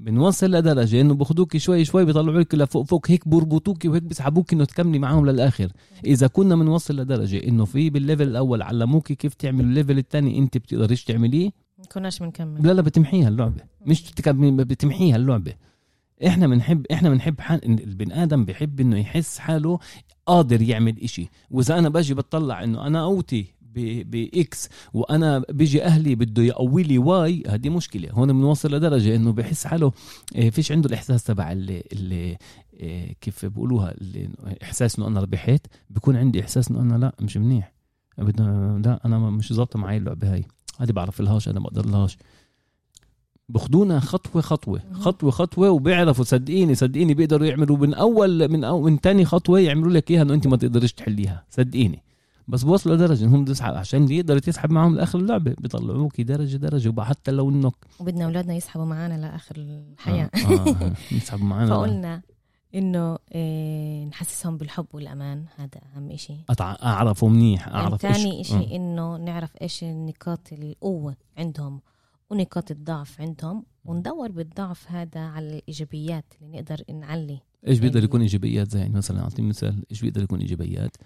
[0.00, 4.64] بنوصل لدرجه إنه باخذوك شوي شوي بيطلعوا لك لفوق فوق هيك بيربطوك وهيك بيسحبوك إنه
[4.64, 5.72] تكملي معاهم للآخر.
[6.06, 10.38] إذا كنا بنوصل لدرجه إنه في بال level الأول علموك كيف تعمل ال level الثاني
[10.38, 11.50] أنت بتقدريش تعمليه؟
[11.92, 12.66] كناش بنكمل.
[12.66, 13.62] لا لا بتمحيها اللعبة.
[13.86, 15.54] مش بتمحيها اللعبة.
[16.26, 19.78] إحنا بنحب إحنا بنحب حال البني آدم بحب إنه يحس حاله
[20.26, 21.30] قادر يعمل إشي.
[21.50, 23.53] وإذا أنا باجي بطلع إنه أنا أوتي
[24.04, 28.10] باكس وأنا بيجي أهلي بده يقوي لي واي هذه مشكلة.
[28.10, 29.92] هون بنوصل لدرجة إنه بحس حاله
[30.36, 32.36] آه، فيش عنده الإحساس تبع اللي, اللي
[32.80, 34.28] آه، كيف بقولوها اللي
[34.62, 35.66] إحساس إنه أنا ربحت.
[35.90, 37.72] بكون عندي إحساس إنه أنا لا مش منيح.
[38.18, 40.44] بدنا لا أنا مش ظابطة معي اللعبة هاي.
[40.78, 42.18] هذه بعرف لهاش أنا بقدر لهاش
[43.48, 47.76] بخدونا خطوة خطوة خطوة خطوة وبيعرفوا صدقيني صدقيني بيقدروا يعملوا.
[47.76, 51.44] من أول من أو من تاني خطوة يعملوا لك إياها إنه أنت ما تقدريش تحليها.
[51.50, 52.02] صدقيني.
[52.48, 55.54] بس بوصلوا لدرجة إنهم يسحب عشان يقدر تسحب معهم لآخر اللعبة.
[55.58, 60.30] بيطلعوك درجة درجة وحتى لو انه وبدنا أولادنا يسحبوا معنا لآخر الحياة.
[60.34, 62.22] آه آه, آه، يسحبوا معنا فقلنا
[62.74, 65.44] إنه إيه نحسسهم بالحب والأمان.
[65.56, 68.76] هذا أهم شيء أعرفه منيح أعرف ثاني شيء آه.
[68.76, 71.80] إنه نعرف إيش نقاط القوة عندهم
[72.30, 77.38] ونقاط الضعف عندهم وندور بالضعف هذا على الإيجابيات اللي نقدر نعلي.
[77.66, 80.96] إيش بيقدر يعني يكون إيجابيات زي مثلا أعطيني مثال إيش بيقدر يكون إيجابيات؟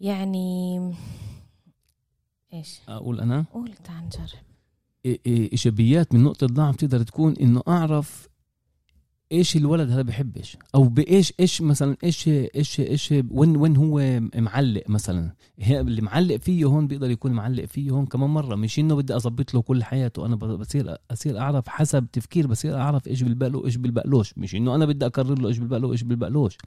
[0.00, 0.78] يعني
[2.52, 4.46] إيش؟ أقول أنا؟ قول تعال نجرب.
[5.26, 8.28] إيجابيات من نقطة ضعف تقدر تكون إنه أعرف
[9.32, 14.82] إيش الولد هذا بحبش؟ أو بإيش إيش مثلا إيش إيش إيش وين وين هو معلق
[14.88, 15.32] مثلا؟
[15.70, 18.56] اللي معلق فيه هون بيقدر يكون معلق فيه هون كمان مرة.
[18.56, 23.08] مش إنه بدي أظبط له كل حياته أنا بصير أصير أعرف حسب تفكير بصير أعرف
[23.08, 26.58] إيش بالبقله وايش بالبقلوش مش إنه أنا بدي اكرر له إيش بالبقله وايش بالبقلوش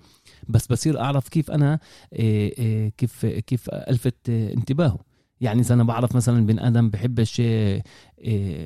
[0.48, 1.80] بس بصير أعرف كيف أنا
[2.14, 5.00] إيه إيه كيف كيف ألفت انتباهه.
[5.42, 7.84] يعني إذا أنا بعرف مثلا بن آدم بحبش إيه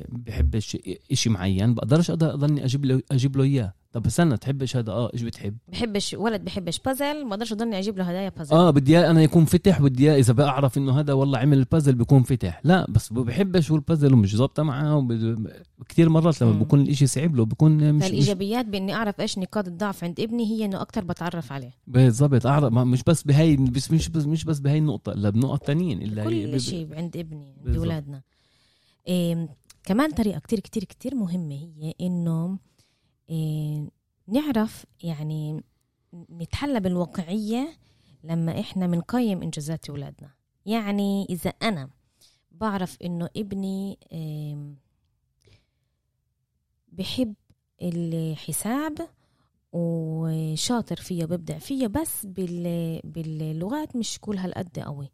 [0.08, 0.78] بحبش
[1.12, 3.74] شيء معين بقدرش أضلني أجيب له أجيب له إياه.
[3.94, 7.98] طب استنى تحبش هذا؟ آه إيش بتحب؟ بحبش ولد بحبش بازل ما أقدرش أضلني أجيب
[7.98, 11.58] له هدايا بازل آه بدي أنا يكون فتح بدي إذا بعرف إنه هذا والله عمل
[11.58, 12.60] البازل بيكون فتح.
[12.64, 15.12] لا بس بحبش هو البازل ومش ظابطة معاه وب...
[15.88, 20.04] كثير مرات لما بكون الإشي صعب له بكون مش الايجابيات بإني أعرف إيش نقاط الضعف
[20.04, 21.70] عند ابني هي إنه أكثر بتعرف عليه.
[21.86, 26.02] بالضبط أعرف مش بس بهي بس مش بس مش بس بهي النقطة الا بنقط ثانيين
[26.02, 28.22] الا كل شيء عند ابني عند اولادنا
[29.08, 29.48] إيه
[29.84, 32.58] كمان طريقة كتير كتير كتير مهمة هي إنه
[34.28, 35.62] نعرف يعني
[36.30, 37.76] نتحلى بالواقعية
[38.24, 40.30] لما إحنا بنقيم إنجازات أولادنا.
[40.66, 41.90] يعني إذا أنا
[42.52, 43.98] بعرف إنه ابني
[46.88, 47.34] بحب
[47.82, 49.08] الحساب
[49.72, 52.26] وشاطر فيه ببدع فيه بس
[53.04, 55.10] باللغات مش كل هالقد قوي.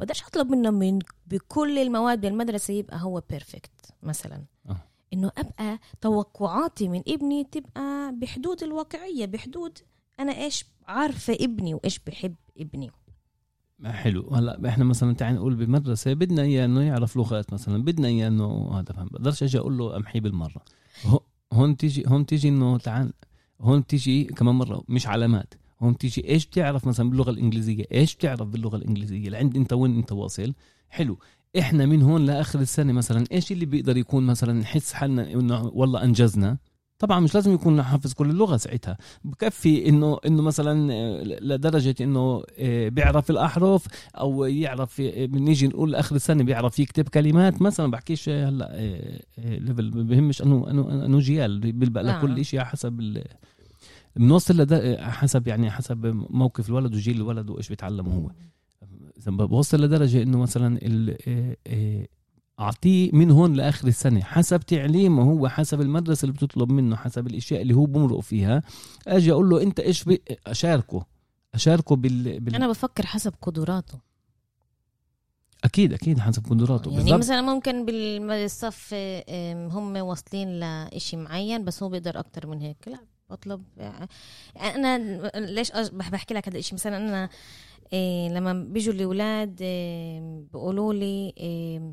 [0.00, 4.44] بقدرش أطلب منه من بكل المواد بالمدرسة يبقى هو بيرفكت مثلا.
[4.68, 4.76] أه.
[5.14, 9.78] إنه أبقى توقعاتي من ابني تبقى بحدود الواقعية بحدود
[10.20, 12.90] أنا إيش عارفة ابني وإيش بحب ابني.
[13.84, 14.28] حلو.
[14.34, 18.70] هلا إحنا مثلا تعال نقول بمدرسه بدنا إياه إنه يعرف لغات مثلا بدنا إياه إنه
[18.78, 20.62] هذا فهم بقدرش أجي أقول له أمحيه بالمرة.
[21.04, 21.20] هو-
[21.52, 23.12] هون تيجي هون تيجي إنه تعال
[23.60, 25.54] هون تيجي كمان مرة مش علامات.
[25.80, 30.12] هون تيجي إيش بتعرف مثلا باللغة الإنجليزية؟ إيش بتعرف باللغة الإنجليزية؟ لعند أنت وين أنت
[30.12, 30.54] واصل؟
[30.88, 31.18] حلو.
[31.58, 36.04] إحنا من هون لآخر السنة مثلا إيش اللي بيقدر يكون مثلا نحس حالنا إنه والله
[36.04, 36.58] أنجزنا
[36.98, 42.42] طبعا مش لازم يكون حافظ كل اللغة ساعتها بكفي إنه إنه مثلا آه، لدرجة إنه
[42.58, 48.28] آه، بيعرف الأحرف أو يعرف آه، بنيجي نقول اخر السنة بيعرف يكتب كلمات مثلا بحكيش
[48.28, 52.04] آه، هلأ آه، آه، ليفل ما بهمش انه انه انه جيال بيلبق آه.
[52.18, 53.22] لكل شيء حسب
[54.16, 54.98] بنوصل.
[55.00, 58.30] حسب يعني حسب موقف الولد وجيل الولد وإيش بيتعلم هو
[59.26, 60.78] بوصل لدرجة إنه مثلا.
[61.26, 62.06] آه، آه،
[62.60, 67.62] أعطيه من هون لآخر السنة حسب تعليمه هو حسب المدرسة اللي بتطلب منه حسب الأشياء
[67.62, 68.62] اللي هو بمرق فيها
[69.06, 70.04] أجي أقول له أنت إيش.
[70.46, 71.06] أشاركه
[71.54, 72.40] أشاركه بال...
[72.40, 72.54] بال...
[72.54, 73.98] أنا بفكر حسب قدراته
[75.64, 77.18] أكيد أكيد حسب قدراته يعني بالضبط.
[77.18, 77.84] مثلا ممكن
[78.26, 78.94] بالصف
[79.48, 82.98] هم واصلين لإشي معين بس هو بيقدر أكتر من هيك لا
[83.30, 83.64] بطلب.
[83.76, 84.08] يعني
[84.56, 84.98] أنا
[85.38, 87.28] ليش بحكي لك هذا الشيء مثلا أنا
[87.92, 90.20] إيه لما بيجوا الأولاد إيه
[90.52, 91.92] بيقولوا لي إيه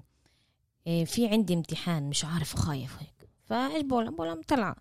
[0.88, 3.30] إيه في عندي امتحان مش عارف خايف هيك.
[3.46, 4.76] فإيش بقول بقول طلع.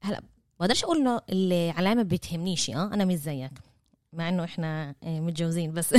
[0.00, 0.22] هلا
[0.60, 3.52] بقدرش أقول إنه العلامه بتهمنيش آه أنا مش زيك.
[4.12, 5.94] مع إنه إحنا إيه، متجوزين بس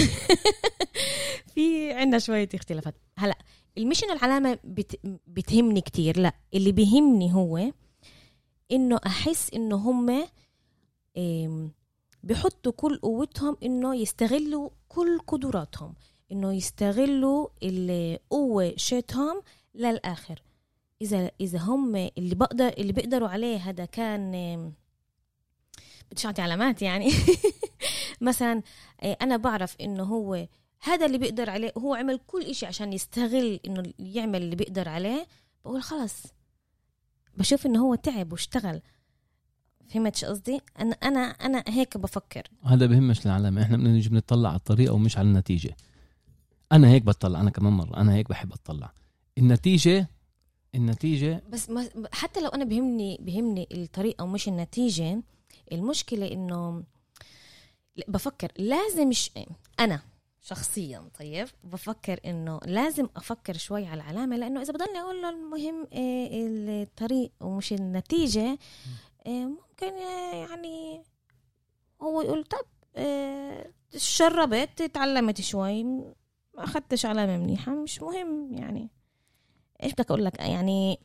[1.56, 2.96] في عندنا شوية اختلافات.
[3.18, 3.38] هلا
[3.78, 5.00] المش انه العلامة بت...
[5.28, 6.20] بتهمني كتير.
[6.20, 7.72] لا اللي بيهمني هو
[8.72, 10.28] إنه أحس إنه هم
[11.18, 11.72] إم،
[12.24, 15.94] بيحطوا كل قوتهم إنه يستغلوا كل قدراتهم
[16.32, 19.42] إنه يستغلوا القوة شيتهم
[19.76, 20.42] للآخر.
[21.02, 24.32] إذا إذا هم اللي بقدر اللي بيقدروا عليه هذا كان
[26.12, 27.12] بديش أعطي علامات يعني.
[28.22, 28.62] مثلا
[29.04, 30.48] إيه، أنا بعرف إنه هو
[30.82, 35.28] هذا اللي بيقدر عليه هو عمل كل إشي عشان يستغل إنه يعمل اللي بيقدر عليه
[35.66, 36.24] بقول خلص
[37.40, 38.82] بشوف إنه هو تعب واشتغل.
[39.90, 42.48] فهمت شو قصدي؟ أنا أنا أنا هيك بفكر.
[42.64, 45.78] هذا بهمش العلامه إحنا بدنا نيجي بنطلع على الطريقة ومش على النتيجة.
[46.72, 47.98] أنا هيك بطلع أنا كمان مرة.
[47.98, 48.94] أنا هيك بحب أطلع.
[49.38, 50.08] النتيجه
[50.76, 55.22] النتيجة بس ما حتى لو أنا بهمني بهمني الطريقة ومش النتيجة
[55.72, 56.84] المشكلة إنه
[58.08, 59.32] بفكر لازم ش...
[59.80, 60.02] أنا
[60.42, 65.88] شخصيا طيب؟ بفكر إنه لازم أفكر شوي على العلامة لأنه إذا بضلني أقول له المهم
[65.92, 66.48] إيه
[66.84, 68.58] الطريق ومش النتيجة
[69.26, 71.04] إيه ممكن إيه يعني
[72.02, 72.66] هو يقول طب
[73.98, 78.90] شربت تعلمت شوي ما أخذتش علامة منيحة مش مهم يعني.
[79.84, 81.00] إيش بدك أقول لك؟ يعني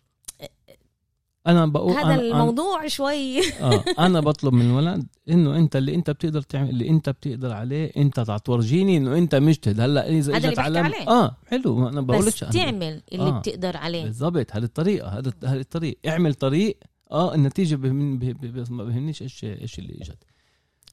[1.46, 3.52] أنا بقول هذا أنا- أنا- الموضوع شوي.
[3.61, 7.92] آه أنا بطلب من الولد إنه أنت اللي أنت بتقدر تعمل اللي أنت بتقدر عليه
[7.96, 9.80] أنت تورجيني إنه أنت مجتهد.
[9.80, 11.09] هلأ إذا اجت عليه.
[11.09, 13.38] آه حلو أنا بس بقولش أنا- تعمل اللي آه.
[13.38, 14.04] بتقدر عليه.
[14.04, 16.78] بالضبط هذه الطريقة هذا هذا الطريق اعمل طريق
[17.12, 20.18] آه النتيجة بهمني به- به- ما بهمنيش إيش إيش اللي إجت.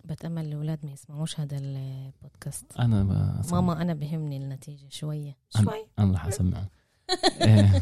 [0.06, 2.66] بتامل الأولاد ما يسمعوش هذا البودكاست.
[2.80, 5.38] أنا ب- ماما أنا بهمني النتيجة شوية.
[5.58, 5.86] أنا- شوي.
[6.00, 6.70] أنا رح اسمعه
[7.42, 7.82] إيه.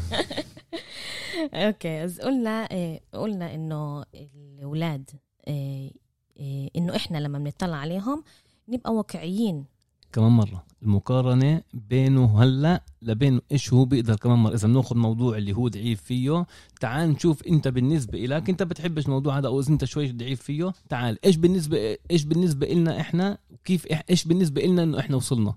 [1.54, 5.10] okay از قلنا إيه قلنا إنه الأولاد
[5.48, 5.92] إيه
[6.36, 8.24] إيه إنه إحنا لما بنطلع عليهم
[8.68, 9.64] نبقى واقعيين.
[10.12, 14.54] كمان مرة المقارنة بينه هلأ لبين إيش هو بيقدر كمان مرة.
[14.54, 16.46] إذا بناخذ موضوع اللي هو ضعيف فيه
[16.80, 20.72] تعال نشوف أنت بالنسبة لك أنت بتحبش الموضوع هذا أو إذا أنت شوي ضعيف فيه
[20.88, 21.18] تعال.
[21.24, 25.54] إيش بالنسبة إيش بالنسبة لنا إحنا؟ وكيف إيش بالنسبة لنا إنه إحنا وصلنا؟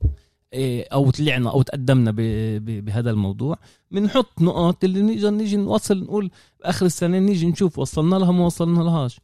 [0.94, 2.12] أو طلعنا أو تقدمنا
[2.82, 3.58] بهذا الموضوع
[3.92, 6.32] بنحط نقاط اللي نيجي نيجي نوصل نقول
[6.64, 9.20] باخر السنة نيجي نشوف وصلنا لها ما وصلنا لهاش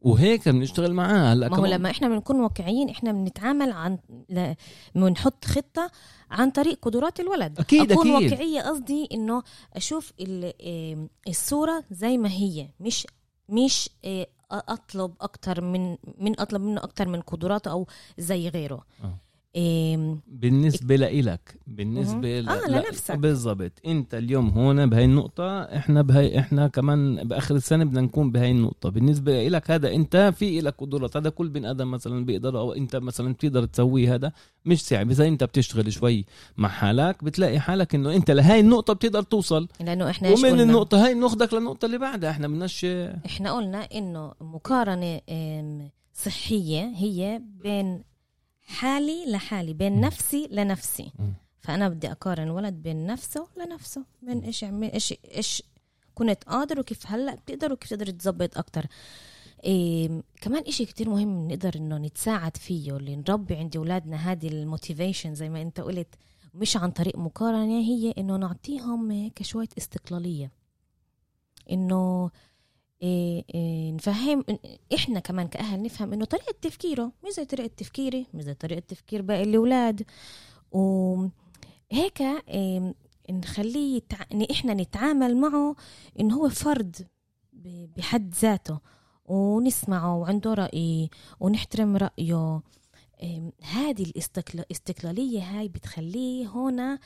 [0.00, 3.98] وهيك بنشتغل معاه هلأ ما هو لما إحنا بنكون واقعيين إحنا بنتعامل عن.
[4.94, 5.90] بنحط خطة
[6.30, 8.32] عن طريق قدرات الولد أكيد، أكون أكيد.
[8.32, 9.42] واقعية قصدي إنه
[9.74, 10.12] أشوف.
[10.20, 13.06] إيه، الصورة زي ما هي مش
[13.48, 17.86] مش إيه، أطلب أكتر من من أطلب منه أكتر من قدراته أو
[18.18, 19.18] زي غيره آه.
[19.56, 22.48] إيه، بالنسبة لإلك بالنسبة مهم.
[22.48, 23.16] آه، لنفسك.
[23.16, 23.72] بالضبط.
[23.86, 28.88] أنت اليوم هون بهاي النقطة إحنا بهاي إحنا كمان بآخر السنة بدنا نكون بهاي النقطة.
[28.88, 31.16] بالنسبة لك هذا أنت في لك قدرات.
[31.16, 34.32] هذا كل بني آدم مثلا بيقدر أو أنت مثلا بتقدر تسويه هذا.
[34.64, 35.10] مش صعب.
[35.10, 36.24] إذا أنت بتشتغل شوي
[36.56, 39.68] مع حالك بتلاقي حالك إنه أنت لهاي النقطة بتقدر توصل.
[39.80, 42.30] لأنه إحنا ومن قلنا؟ النقطة هاي بناخدك للنقطة اللي بعدها.
[42.30, 42.84] إحنا بدناش
[43.26, 45.20] إحنا قلنا إنه مقارنة
[46.14, 48.02] صحية هي بين
[48.66, 50.00] حالي لحالي بين م.
[50.00, 51.32] نفسي لنفسي م.
[51.60, 55.62] فأنا بدي أقارن ولد بين نفسه لنفسه بين إيش عمل إيش إيش
[56.14, 58.86] كنت قادر وكيف هلأ بتقدر وكيف تقدر تظبط أكتر
[59.64, 65.34] إيه كمان إشي كتير مهم نقدر إنه نتساعد فيه اللي نربي عند أولادنا هذه الموتيفيشن
[65.34, 66.14] زي ما أنت قلت
[66.54, 70.50] مش عن طريق مقارنة هي إنه نعطيهم هيك شوية استقلالية
[71.70, 72.30] إنه
[73.02, 74.44] إيه إيه نفهم
[74.94, 79.22] إحنا كمان كأهل نفهم إنه طريقة تفكيره مش زي طريقة تفكيري مش زي طريقة تفكير
[79.22, 80.02] باقي الأولاد.
[80.72, 82.94] وهيك إيه
[83.30, 84.16] نخليه يتع...
[84.32, 85.76] إن إحنا نتعامل معه
[86.20, 86.96] إنه هو فرد
[87.96, 88.78] بحد ذاته.
[89.24, 92.60] ونسمعه وعنده رأي ونحترم رأيه.
[93.22, 97.00] إم، هذه الاستقل- الاستقلالية هاي بتخليه هنا إيه،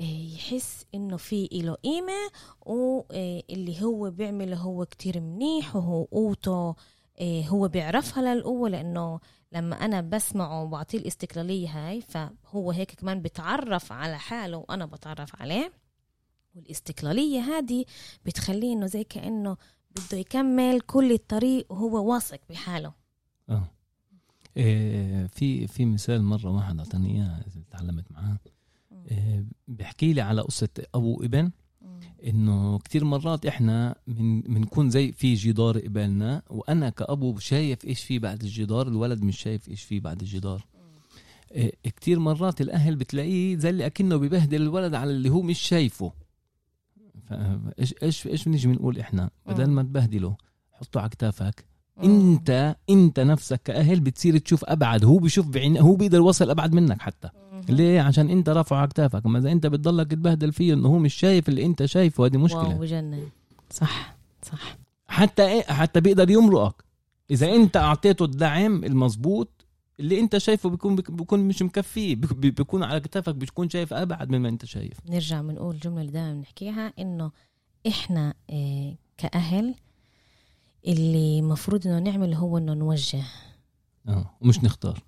[0.00, 2.30] يحس إنه في له قيمة
[2.60, 6.74] واللي هو بيعمله هو كتير منيح وهو قوته
[7.20, 9.20] إيه، هو بيعرفها للقوة لأنه
[9.52, 15.72] لما أنا بسمعه وبعطيه الاستقلالية هاي فهو هيك كمان بتعرف على حاله وأنا بتعرف عليه.
[16.54, 17.84] والاستقلالية هذه
[18.26, 19.56] بتخليه إنه زي كأنه
[19.90, 22.92] بده يكمل كل الطريق وهو واثق بحاله.
[23.48, 23.68] آه.
[24.56, 28.38] إيه، في في مثال مرة واحد أعطاني إياه تعلمت معاه.
[29.10, 31.50] إيه، بيحكي لي على قصة أبو وابن
[32.26, 38.18] إنه كتير مرات إحنا من بنكون زي في جدار قبالنا وأنا كأبو شايف إيش في
[38.18, 40.66] بعد الجدار الولد مش شايف إيش في بعد الجدار.
[41.52, 46.12] إيه، كتير مرات الأهل بتلاقيه زي اللي أكنه ببهدل الولد على اللي هو مش شايفه.
[47.78, 50.36] إيش إيش إيش بنيجي بنقول إحنا؟ بدل ما تبهدله
[50.72, 51.64] حطه على كتافك.
[52.04, 57.00] إنت إنت نفسك كأهل بتصير تشوف أبعد هو بيشوف بعين هو بيقدر يوصل أبعد منك
[57.00, 57.30] حتى.
[57.68, 61.14] ليه؟ عشان انت رافعه على كتافك اما إذا انت بتضلك تبهدل فيه إنه هو مش
[61.14, 62.68] شايف اللي انت شايفه هذه مشكلة.
[62.68, 63.22] واو بجنن
[63.70, 64.78] صح صح.
[65.08, 66.84] حتى إيه؟ حتى بيقدر يمرقك.
[67.30, 69.48] إذا انت أعطيته الدعم المزبوط
[70.00, 72.16] اللي انت شايفه بيكون بيكون مش مكفيه.
[72.16, 74.96] بيك- بيكون على كتافك بتكون شايف أبعد مما انت شايف.
[75.08, 77.30] نرجع بنقول الجملة اللي دائما بنحكيها إنه
[77.88, 79.74] إحنا إيه كأهل
[80.86, 83.22] اللي مفروض إنه نعمل هو إنه نوجه.
[84.08, 85.02] آه ومش نختار.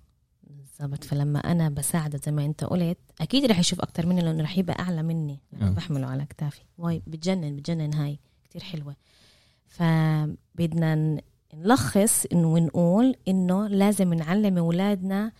[0.87, 1.03] بالضبط.
[1.03, 4.79] فلما أنا بساعدة زي ما أنت قلت أكيد رح يشوف أكتر مني لأنه رح يبقى
[4.79, 5.39] أعلى مني.
[5.61, 5.69] آه.
[5.69, 6.61] بحمله على كتافي.
[6.77, 8.19] واي بتجنن بتجنن هاي.
[8.43, 8.95] كتير حلوة.
[9.67, 11.21] فبدنا
[11.53, 15.31] نلخص إنه ونقول إنه لازم نعلم أولادنا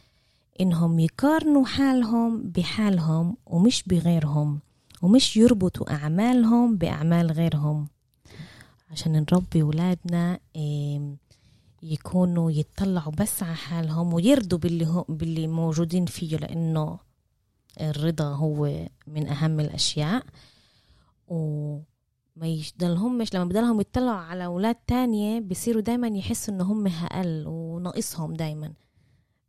[0.62, 4.60] إنهم يقارنوا حالهم بحالهم ومش بغيرهم
[5.02, 7.88] ومش يربطوا أعمالهم بأعمال غيرهم.
[8.92, 11.18] عشان نربي أولادنا إم،
[11.84, 17.00] يكونوا يتطلعوا بس على حالهم ويرضوا باللي, هو باللي موجودين فيه لأنه
[17.82, 20.26] الرضا هو من أهم الأشياء.
[21.28, 21.84] وما
[22.48, 28.74] يضلهمش لما بدلهم يطلعوا على أولاد تانية بيصيروا دايما يحسوا إنه هم أقل وناقصهم دايما.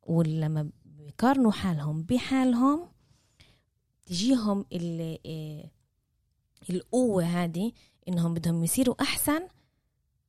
[0.03, 2.89] ولما بيقارنوا حالهم بحالهم
[4.07, 5.70] تجيهم إيه
[6.70, 7.72] القوة هذه
[8.09, 9.49] إنهم بدهم يصيروا أحسن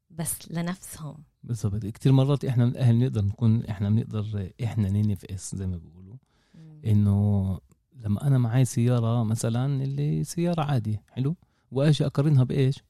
[0.10, 1.18] بس لنفسهم.
[1.45, 1.85] بالضبط.
[1.85, 6.15] كتير مرات إحنا من الأهل نقدر نكون إحنا بنقدر إحنا ننفقس زي ما بيقولوا.
[6.85, 7.59] إنه
[8.03, 11.35] لما أنا معي سيارة مثلا اللي سيارة عادي حلو؟
[11.71, 12.83] وأجي أقارنها بإيش؟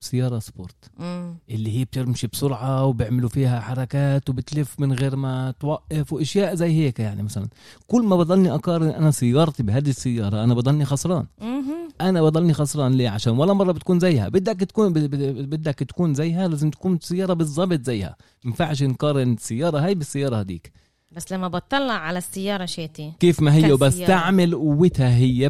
[0.00, 0.90] سيارة سبورت.
[0.98, 1.36] مم.
[1.50, 7.00] اللي هي بتمشي بسرعة وبيعملوا فيها حركات وبتلف من غير ما توقف وأشياء زي هيك
[7.00, 7.48] يعني مثلا.
[7.86, 11.26] كل ما بضلني أقارن أنا سيارتي بهذه السيارة أنا بضلني خسران.
[11.40, 11.79] مهم.
[12.00, 14.28] أنا بضلني خسران ليه عشان ولا مرة بتكون زيها.
[14.28, 18.16] بدك تكون بدك تكون زيها لازم تكون سيارة بالضبط زيها.
[18.44, 20.72] ما ينفعش نقارن السياره هاي بالسيارة هذيك.
[21.12, 23.72] بس لما بطلع على السيارة شيتي كيف ما هي.
[23.72, 25.48] وبستعمل قوتها هي.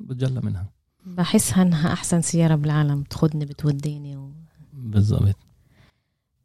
[0.00, 0.66] بتجلى منها.
[1.06, 3.02] بحسها إنها أحسن سيارة بالعالم.
[3.02, 4.30] بتاخدني بتوديني و...
[4.72, 5.36] بالضبط.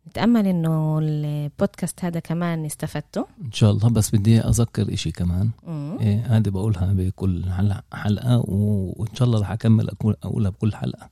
[0.08, 3.26] نتأمل إنه البودكاست هذا كمان استفدتوا.
[3.46, 3.90] إن شاء الله.
[3.90, 5.50] بس بدي أذكر إشي كمان.
[5.68, 5.98] مم.
[6.00, 8.94] إيه هذه بقولها بكل حلقة حلقة و...
[8.96, 10.16] وإن شاء الله رح أكمل أقول...
[10.24, 11.10] أقولها بكل حلقة.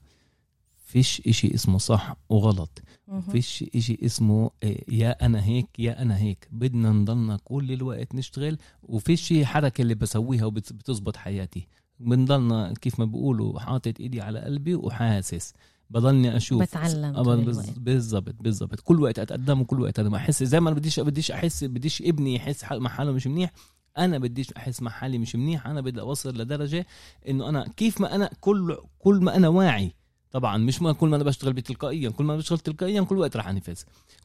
[0.86, 2.82] فيش إشي اسمه صح وغلط.
[3.08, 3.22] مهم.
[3.22, 6.48] فيش إشي اسمه إيه، يا أنا هيك يا أنا هيك.
[6.52, 11.68] بدنا نضلنا كل الوقت نشتغل وفيش حركة اللي بسويها وبتزبط حياتي.
[12.00, 15.54] بنضلنا كيف ما بيقولوا حاطط إيدي على قلبي وحاسس.
[15.90, 16.62] بضلني أشوف.
[16.62, 17.80] بتعلم الوقت.
[17.80, 21.64] بالضبط بالضبط كل وقت أتقدم وكل وقت أنا احس زي ما أنا بديش بديش احس
[21.64, 23.52] بديش ابني يحس حال- مع حاله مش منيح
[23.98, 26.86] أنا بديش أحس مع حالي مش منيح أنا بدي أوصل لدرجة
[27.30, 29.94] إنه أنا كيف ما أنا كل كل ما أنا واعي.
[30.32, 33.38] طبعا مش ما كل ما أنا بشتغل بتلقائيا كل ما أنا بشتغل تلقائيا كل وقت
[33.38, 33.80] رح أنفذ.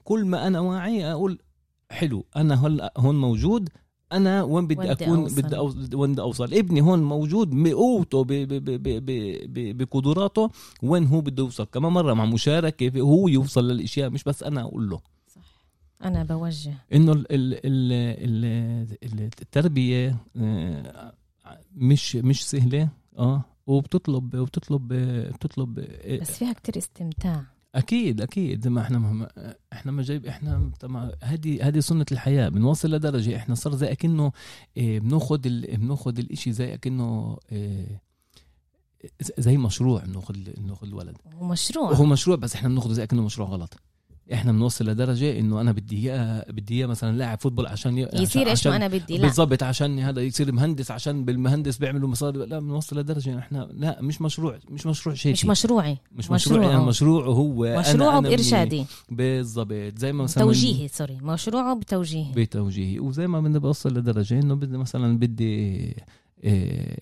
[0.04, 1.38] كل ما أنا واعي أقول
[1.90, 3.68] حلو أنا هلا هون موجود
[4.12, 5.42] أنا وين بدي أكون أوصل.
[5.42, 8.24] بدي أوصل؟ وين بدي أوصل؟ ابني هون موجود بقوته
[9.74, 10.50] بقدراته
[10.82, 11.64] وين هو بده يوصل.
[11.64, 15.00] كمان مرة مع مشاركة هو يوصل للأشياء مش بس أنا أقول له.
[16.04, 16.74] أنا بوجه.
[16.94, 17.92] إنه ال ال ال
[18.44, 21.12] ال ال- التربية آه،
[21.76, 22.88] مش مش سهلة
[23.18, 24.88] آه وبتطلب وبتطلب
[25.34, 25.74] بتطلب
[26.20, 27.44] بس فيها كتير استمتاع.
[27.74, 29.28] أكيد أكيد ما إحنا ما
[29.72, 34.32] إحنا ما جايب إحنا طبعا هذه هذه سنة الحياة بنوصل لدرجة إحنا صار زي أكنه
[34.76, 35.76] إيه، بناخذ ال...
[35.76, 38.02] بناخذ الإشي زي أكنه إيه،
[39.38, 41.16] زي مشروع بناخذ بناخذ الولد.
[41.34, 41.90] هو مشروع.
[41.90, 43.76] وهو مشروع بس إحنا بناخذه زي أكنه مشروع غلط.
[44.32, 47.98] إحنا بنوصل لدرجة انه أنا بدي اياه بدي اياه مثلا لاعب football عشان.
[47.98, 49.22] يصير إيش ما أنا بدي لا.
[49.22, 52.38] بالضبط عشان هذا يصير مهندس عشان بالمهندس بيعملوا مصاري.
[52.38, 55.98] لا بنوصل لدرجة إحنا لا مش مشروع مش مشروع شيء مش مشروعي.
[56.12, 58.84] مش مشروع يعني مشروعه هو مشروعه أنا بإرشادي.
[59.10, 62.32] بالضبط زي ما مثلا توجيهي sorry مشروعه بتوجيهي.
[62.32, 63.00] بتوجيهي.
[63.00, 65.44] وزي ما بدي بوصل لدرجة إنه بدي مثلا بدي
[66.44, 66.98] إيه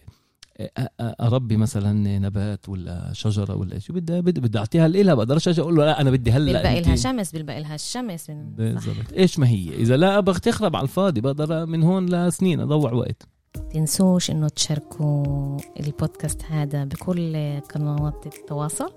[1.01, 5.77] أربي مثلا نبات ولا شجرة ولا شيء بدي بدي بدي أعطيها لها بقدرش أجي أقول
[5.77, 9.13] له لا أنا بدي هلأ بيلبقي لها شمس بيلبقي لها الشمس بالضبط.
[9.17, 13.29] إيش ما هي؟ إذا لا أبغى تخرب على الفاضي بقدر من هون لسنين أضوع وقت.
[13.73, 18.93] تنسوش إنه تشاركوا البودكاست هذا بكل قنوات التواصل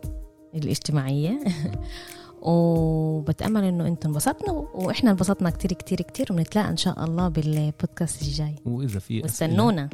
[0.55, 1.39] الاجتماعية.
[2.41, 8.55] وبتأمل إنه أنتم انبسطنا وإحنا انبسطنا كتير كتير كتير ونتلاقى إن شاء الله بالبودكاست الجاي.
[8.65, 9.89] وإذا في واستنونا.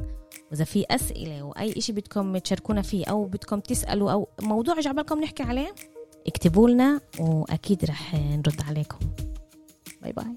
[0.52, 5.44] وإذا في أسئلة واي شيء بدكم تشاركونا فيه أو بدكم تسألوا أو موضوع جعبالكم نحكي
[5.44, 5.76] عليه
[6.28, 8.98] اكتبوا لنا وأكيد رح نرد عليكم.
[10.02, 10.36] باي باي.